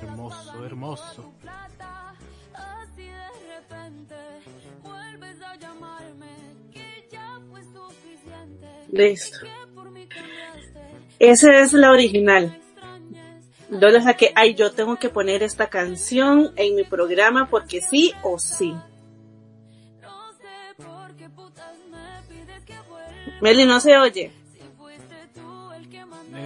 Hermoso, 0.01 0.65
hermoso. 0.65 1.33
Listo. 8.91 9.45
Esa 11.19 11.59
es 11.59 11.73
la 11.73 11.91
original. 11.91 12.64
Yo 13.69 13.89
la 13.89 14.01
saqué, 14.01 14.31
ay, 14.35 14.53
yo 14.55 14.71
tengo 14.71 14.95
que 14.97 15.09
poner 15.09 15.41
esta 15.43 15.67
canción 15.67 16.51
en 16.55 16.75
mi 16.75 16.83
programa 16.83 17.49
porque 17.49 17.81
sí 17.81 18.13
o 18.23 18.37
sí. 18.39 18.75
Meli 23.41 23.65
no 23.65 23.79
se 23.79 23.97
oye. 23.97 24.31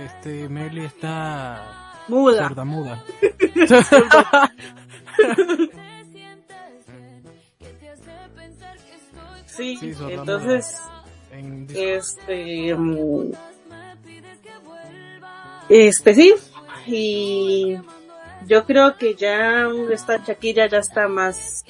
Este, 0.05 0.47
Meli 0.49 0.85
está... 0.85 2.03
Muda. 2.07 2.47
Sorda, 2.47 2.65
muda. 2.65 3.03
Sí, 9.45 9.77
Sí, 9.77 9.93
entonces, 10.09 10.81
En- 11.31 11.67
este, 11.75 12.73
mm, 12.75 13.31
este 15.69 16.15
sí, 16.15 16.33
y 16.91 17.79
yo 18.45 18.65
creo 18.65 18.97
que 18.97 19.15
ya 19.15 19.67
esta 19.91 20.17
Shakira 20.17 20.67
ya 20.67 20.79
está 20.79 21.07
más 21.07 21.63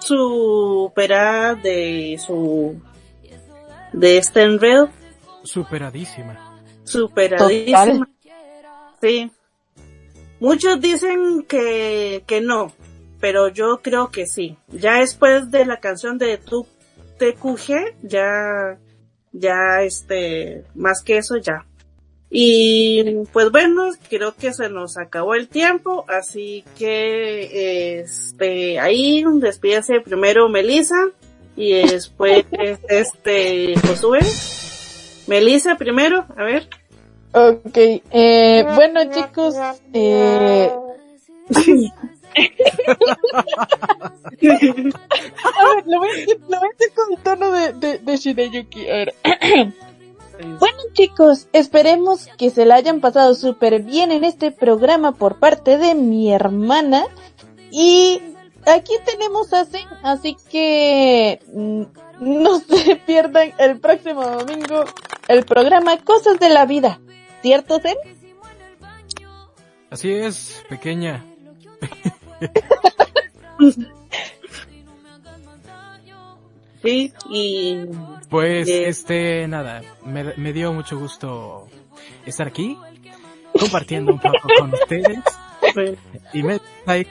superada 0.00 1.54
de 1.54 2.16
su, 2.24 2.80
de 3.92 4.18
este 4.18 4.42
enredo, 4.42 4.90
Superadísima. 5.42 6.60
superadísima. 6.84 8.08
Sí. 9.00 9.30
Muchos 10.40 10.80
dicen 10.80 11.44
que, 11.46 12.24
que 12.26 12.40
no, 12.40 12.72
pero 13.20 13.48
yo 13.48 13.80
creo 13.82 14.10
que 14.10 14.26
sí. 14.26 14.56
Ya 14.68 15.00
después 15.00 15.50
de 15.50 15.64
la 15.64 15.78
canción 15.80 16.18
de 16.18 16.38
Tu 16.38 16.66
TQG, 17.18 17.96
ya, 18.02 18.78
ya 19.32 19.82
este, 19.82 20.64
más 20.74 21.02
que 21.02 21.18
eso 21.18 21.36
ya. 21.36 21.64
Y 22.36 23.04
pues 23.32 23.52
bueno, 23.52 23.90
creo 24.10 24.34
que 24.34 24.52
se 24.52 24.68
nos 24.68 24.96
acabó 24.98 25.36
el 25.36 25.46
tiempo, 25.46 26.04
así 26.08 26.64
que 26.76 28.00
este, 28.00 28.80
ahí 28.80 29.24
despídase 29.34 30.00
primero 30.00 30.48
Melissa 30.48 30.96
y 31.54 31.74
después 31.74 32.44
este 32.88 33.74
Josué. 33.86 34.18
Melissa 35.28 35.76
primero, 35.76 36.26
a 36.36 36.42
ver. 36.42 36.68
Ok, 37.30 37.76
eh, 37.76 38.66
bueno 38.74 39.02
chicos, 39.12 39.54
eh... 39.92 40.72
a 42.34 42.94
ver, 45.68 45.86
lo 45.86 45.98
voy 46.00 46.08
a 46.08 46.14
decir, 46.14 46.40
lo 46.48 46.58
voy 46.58 46.68
a 46.68 46.76
decir 46.76 46.94
con 46.96 47.12
el 47.12 47.22
tono 47.22 47.52
de, 47.52 47.72
de, 47.74 47.98
de 47.98 48.16
Shirayuki. 48.16 48.90
A 48.90 48.94
ver. 48.94 49.14
bueno 50.38 50.78
chicos, 50.92 51.48
esperemos 51.52 52.28
que 52.38 52.50
se 52.50 52.64
la 52.64 52.76
hayan 52.76 53.00
pasado 53.00 53.34
súper 53.34 53.82
bien 53.82 54.12
en 54.12 54.24
este 54.24 54.50
programa 54.50 55.12
por 55.12 55.38
parte 55.38 55.78
de 55.78 55.94
mi 55.94 56.32
hermana. 56.32 57.06
Y 57.70 58.20
aquí 58.66 58.94
tenemos 59.04 59.52
a 59.52 59.64
Zen, 59.64 59.86
así 60.02 60.36
que 60.50 61.40
mm, 61.52 61.82
no 62.20 62.60
se 62.60 62.96
pierdan 63.06 63.52
el 63.58 63.80
próximo 63.80 64.24
domingo 64.24 64.84
el 65.28 65.44
programa 65.44 65.96
Cosas 65.98 66.38
de 66.38 66.48
la 66.50 66.66
Vida. 66.66 67.00
¿Cierto, 67.42 67.80
Zen? 67.80 67.96
Así 69.90 70.12
es, 70.12 70.64
pequeña. 70.68 71.24
Sí, 76.84 77.12
y 77.30 77.86
Pues, 78.28 78.68
Eh. 78.68 78.88
este, 78.88 79.48
nada, 79.48 79.80
me, 80.04 80.34
me 80.36 80.52
dio 80.52 80.72
mucho 80.72 80.98
gusto 80.98 81.66
estar 82.26 82.46
aquí, 82.46 82.76
compartiendo 83.58 84.12
un 84.12 84.20
poco 84.20 84.46
con 84.58 84.72
ustedes. 84.74 85.18
pues, 85.72 85.96
Y 86.34 86.42
me 86.42 86.60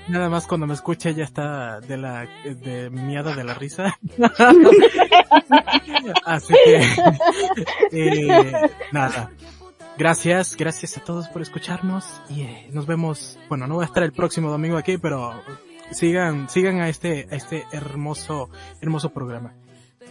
nada 0.09 0.29
más 0.29 0.45
cuando 0.45 0.67
me 0.67 0.75
escucha 0.75 1.09
ya 1.09 1.23
está 1.23 1.79
de 1.79 1.97
la, 1.97 2.27
de 2.45 2.91
miada 2.91 3.35
de 3.35 3.43
la 3.43 3.55
risa. 3.55 3.97
Así 6.25 6.53
que, 6.63 6.81
eh, 7.91 8.51
nada. 8.91 9.31
Gracias, 9.97 10.55
gracias 10.57 10.97
a 10.97 11.03
todos 11.03 11.27
por 11.29 11.41
escucharnos 11.43 12.05
y 12.29 12.41
eh, 12.41 12.67
nos 12.71 12.87
vemos, 12.87 13.37
bueno, 13.47 13.67
no 13.67 13.75
voy 13.75 13.83
a 13.83 13.87
estar 13.87 14.01
el 14.03 14.11
próximo 14.11 14.49
domingo 14.49 14.75
aquí, 14.77 14.97
pero 14.97 15.33
sigan, 15.91 16.49
sigan 16.49 16.81
a 16.81 16.89
este, 16.89 17.27
a 17.31 17.35
este 17.35 17.65
hermoso, 17.71 18.49
hermoso 18.81 19.11
programa. 19.11 19.53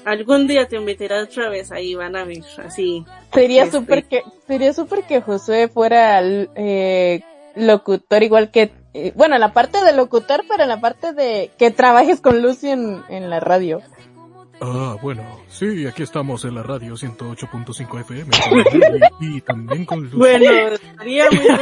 Algún 0.05 0.47
día 0.47 0.67
te 0.67 0.77
invitaré 0.77 1.23
otra 1.23 1.49
vez, 1.49 1.73
ahí 1.73 1.95
van 1.95 2.17
a 2.17 2.25
ver, 2.25 2.43
así. 2.65 3.05
Sería 3.33 3.65
Este. 3.65 3.79
súper 3.79 4.05
que, 4.05 4.23
sería 4.47 4.73
súper 4.73 5.05
que 5.05 5.21
Josué 5.21 5.69
fuera 5.69 6.21
eh, 6.23 7.23
locutor 7.55 8.23
igual 8.23 8.51
que, 8.51 8.73
eh, 8.95 9.13
bueno, 9.15 9.35
en 9.35 9.41
la 9.41 9.53
parte 9.53 9.83
de 9.85 9.93
locutor, 9.93 10.45
pero 10.49 10.67
la 10.67 10.81
parte 10.81 11.13
de 11.13 11.51
que 11.59 11.71
trabajes 11.71 12.21
con 12.21 12.43
Lucy 12.43 12.71
en, 12.71 13.03
en 13.09 13.31
la 13.31 13.41
radio. 13.41 13.81
Ah, 14.65 14.97
bueno, 15.03 15.41
sí, 15.49 15.87
aquí 15.89 16.05
estamos 16.05 16.45
en 16.45 16.55
la 16.55 16.63
radio 16.63 16.95
108.5 16.95 18.01
FM 18.03 18.31
y, 19.21 19.37
y 19.39 19.41
también 19.41 19.85
con 19.85 20.05
Lucy. 20.05 20.17
Bueno, 20.17 20.51
estaría 20.73 21.29
muy 21.31 21.39
bien. 21.41 21.59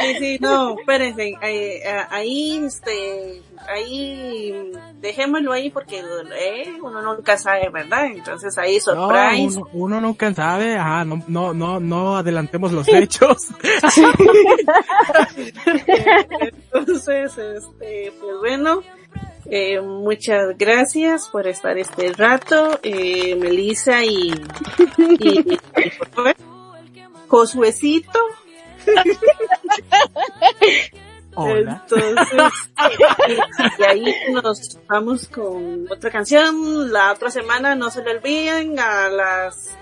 Sí, 0.00 0.14
sí, 0.18 0.38
no, 0.40 0.78
espérense, 0.78 1.28
eh, 1.42 1.82
eh, 1.84 2.00
ahí, 2.08 2.64
este, 2.64 3.42
ahí, 3.68 4.72
dejémoslo 4.98 5.52
ahí 5.52 5.68
porque 5.68 6.00
eh, 6.00 6.78
uno 6.82 7.02
nunca 7.02 7.36
sabe, 7.36 7.68
¿verdad? 7.68 8.06
Entonces 8.06 8.56
ahí 8.56 8.76
No, 8.76 8.80
surprise. 9.08 9.58
uno, 9.58 9.68
uno 9.74 10.00
nunca 10.00 10.32
sabe, 10.32 10.78
ajá, 10.78 11.04
no, 11.04 11.22
no, 11.28 11.52
no, 11.52 11.80
no 11.80 12.16
adelantemos 12.16 12.72
los 12.72 12.88
hechos. 12.88 13.48
Entonces, 16.72 17.36
este, 17.36 18.12
pues 18.20 18.38
bueno, 18.40 18.80
eh, 19.50 19.80
muchas 19.80 20.56
gracias 20.58 21.28
por 21.28 21.46
estar 21.46 21.78
este 21.78 22.12
rato, 22.12 22.78
eh, 22.82 23.34
Melissa 23.36 24.04
y, 24.04 24.32
y, 24.98 25.40
y. 25.40 25.58
Josuecito. 27.28 28.18
Hola. 31.34 31.84
Entonces, 31.90 32.52
y 33.78 33.82
ahí 33.82 34.14
nos 34.32 34.78
vamos 34.88 35.28
con 35.28 35.86
otra 35.90 36.10
canción. 36.10 36.90
La 36.90 37.12
otra 37.12 37.30
semana, 37.30 37.74
no 37.74 37.90
se 37.90 38.02
le 38.02 38.12
olviden, 38.12 38.78
a 38.78 39.08
las 39.10 39.76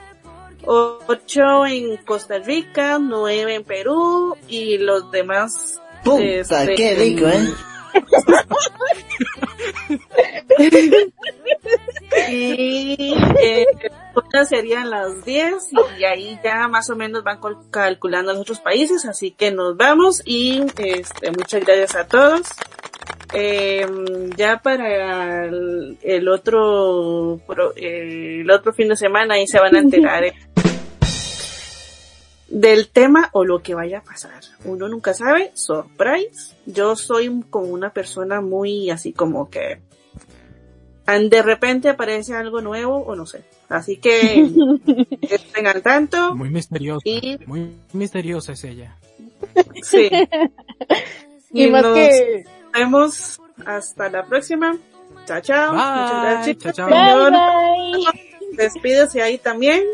8 0.64 1.66
en 1.66 1.96
Costa 1.98 2.38
Rica, 2.38 2.98
9 2.98 3.54
en 3.54 3.64
Perú 3.64 4.36
y 4.48 4.78
los 4.78 5.10
demás. 5.12 5.80
Puta, 6.02 6.24
este, 6.24 6.74
qué 6.74 6.94
rico, 6.96 7.26
¿eh? 7.28 7.48
Y 12.28 13.14
eh, 13.42 13.66
otras 14.14 14.48
serían 14.48 14.90
las 14.90 15.24
10 15.24 15.54
y 15.98 16.04
ahí 16.04 16.38
ya 16.42 16.68
más 16.68 16.88
o 16.90 16.96
menos 16.96 17.22
van 17.24 17.38
calculando 17.70 18.32
los 18.32 18.42
otros 18.42 18.60
países, 18.60 19.04
así 19.04 19.30
que 19.32 19.50
nos 19.50 19.76
vamos 19.76 20.22
y 20.24 20.62
este, 20.78 21.30
muchas 21.32 21.64
gracias 21.64 21.94
a 21.96 22.06
todos. 22.06 22.42
eh, 23.32 23.86
ya 24.36 24.58
para 24.62 25.46
el, 25.46 25.98
el 26.02 26.28
otro 26.28 27.40
eh, 27.76 28.40
el 28.42 28.50
otro 28.50 28.72
fin 28.72 28.88
de 28.88 28.96
semana 28.96 29.34
ahí 29.34 29.46
se 29.46 29.58
van 29.58 29.74
a 29.76 29.80
enterar 29.80 30.24
eh, 30.24 30.34
del 32.54 32.88
tema 32.88 33.30
o 33.32 33.44
lo 33.44 33.62
que 33.62 33.74
vaya 33.74 33.98
a 33.98 34.02
pasar. 34.02 34.40
Uno 34.64 34.88
nunca 34.88 35.12
sabe, 35.12 35.50
surprise. 35.54 36.54
Yo 36.66 36.94
soy 36.94 37.42
como 37.50 37.66
una 37.66 37.92
persona 37.92 38.40
muy 38.40 38.90
así 38.90 39.12
como 39.12 39.50
que 39.50 39.80
de 41.06 41.42
repente 41.42 41.88
aparece 41.88 42.34
algo 42.34 42.60
nuevo 42.60 42.98
o 42.98 43.16
no 43.16 43.26
sé. 43.26 43.42
Así 43.68 43.96
que 43.96 44.48
estén 45.22 45.66
al 45.66 45.82
tanto. 45.82 46.34
Muy 46.36 46.48
misteriosa. 46.48 47.02
Y 47.04 47.38
Muy 47.44 47.72
misteriosa 47.92 48.52
es 48.52 48.64
ella. 48.64 48.96
sí. 49.82 50.08
Y 51.56 51.68
más 51.68 51.84
nos 51.84 51.94
que... 51.94 52.44
vemos 52.72 53.40
hasta 53.64 54.08
la 54.08 54.26
próxima. 54.26 54.76
Chao, 55.24 55.40
chao. 55.40 55.72
Muchas 55.72 56.10
Bye. 56.10 56.30
gracias. 56.32 56.58
Chao, 56.58 56.72
chao. 56.72 56.88
Bye, 56.88 57.30
bye. 57.30 58.56
Despídese 58.56 59.22
ahí 59.22 59.38
también. 59.38 59.84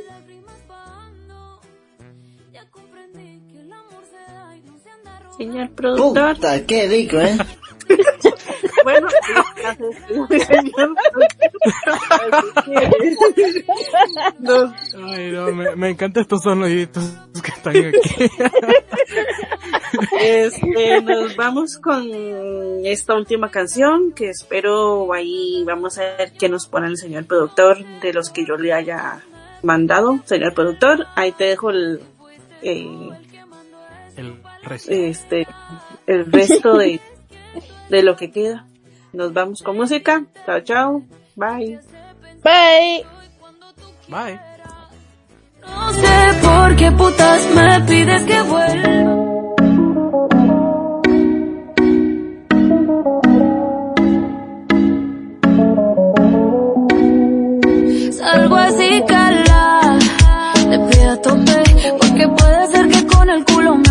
Señor 5.40 5.70
productor. 5.70 6.34
Puta, 6.34 6.66
qué 6.66 6.86
rico, 6.86 7.16
¿eh? 7.18 7.38
Bueno, 8.84 9.08
señor 10.28 10.94
productor. 11.12 11.54
Nos, 14.38 14.94
Ay, 14.94 15.32
no, 15.32 15.52
me, 15.52 15.76
me 15.76 15.88
encantan 15.90 16.22
estos 16.22 16.42
soniditos 16.42 17.02
que 17.42 17.50
están 17.50 17.74
aquí. 17.74 18.30
este, 20.20 21.00
nos 21.00 21.34
vamos 21.36 21.78
con 21.78 22.06
esta 22.84 23.14
última 23.14 23.50
canción 23.50 24.12
que 24.12 24.28
espero 24.28 25.10
ahí 25.14 25.64
vamos 25.66 25.96
a 25.98 26.02
ver 26.02 26.32
qué 26.38 26.50
nos 26.50 26.66
pone 26.66 26.88
el 26.88 26.98
señor 26.98 27.24
productor 27.24 27.82
de 28.02 28.12
los 28.12 28.28
que 28.28 28.44
yo 28.46 28.56
le 28.56 28.74
haya 28.74 29.24
mandado. 29.62 30.20
Señor 30.26 30.52
productor, 30.52 31.06
ahí 31.16 31.32
te 31.32 31.44
dejo 31.44 31.70
el, 31.70 32.00
eh, 32.62 33.08
El 34.16 34.42
resto. 34.62 34.90
este, 34.92 35.46
el 36.06 36.30
resto 36.30 36.76
de, 36.76 37.00
de 37.88 38.02
lo 38.02 38.16
que 38.16 38.30
queda. 38.30 38.66
Nos 39.12 39.32
vamos 39.32 39.62
con 39.62 39.76
música. 39.76 40.24
Chao, 40.46 40.60
chao. 40.60 41.02
Bye. 41.36 41.80
Bye. 42.42 43.04
Bye. 44.08 44.40
No 45.62 45.92
sé 45.92 46.40
por 46.42 46.76
qué 46.76 46.90
putas 46.92 47.46
me 47.54 47.80
pides 47.82 48.22
que 48.24 48.42
vuelva. 48.42 49.29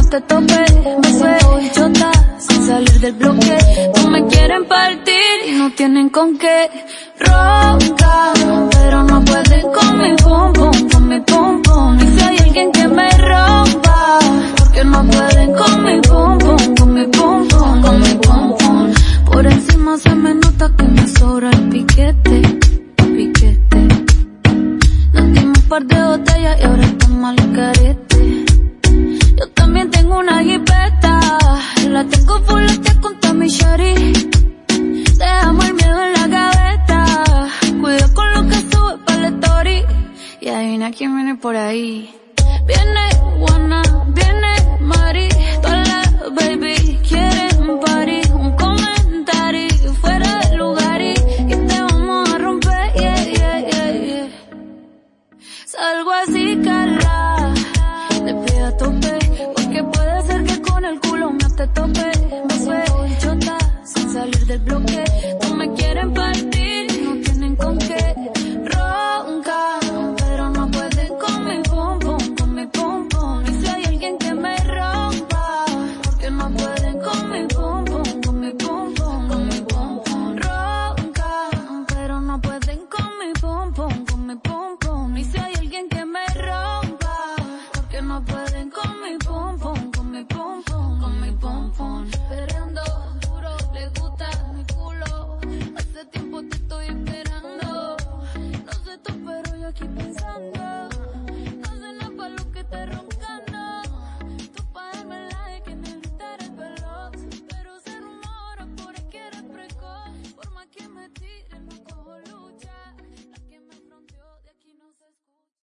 Te 0.09 0.21
tope. 0.21 0.65
Me 1.19 1.65
y 1.65 1.71
chota, 1.71 2.11
sin 2.39 2.67
salir 2.67 2.99
del 2.99 3.13
bloque. 3.13 3.57
No 3.95 4.09
me 4.09 4.25
quieren 4.27 4.65
partir 4.65 5.35
y 5.47 5.51
no 5.51 5.71
tienen 5.71 6.09
con 6.09 6.37
qué. 6.37 6.69
Ronca, 7.19 8.33
pero 8.71 9.03
no 9.03 9.23
pueden 9.23 9.61
con 9.61 9.97
mi 10.01 10.15
pum 10.15 10.53
pum, 10.53 10.89
con 10.89 11.07
mi 11.07 11.19
pum 11.21 11.61
pum. 11.61 12.18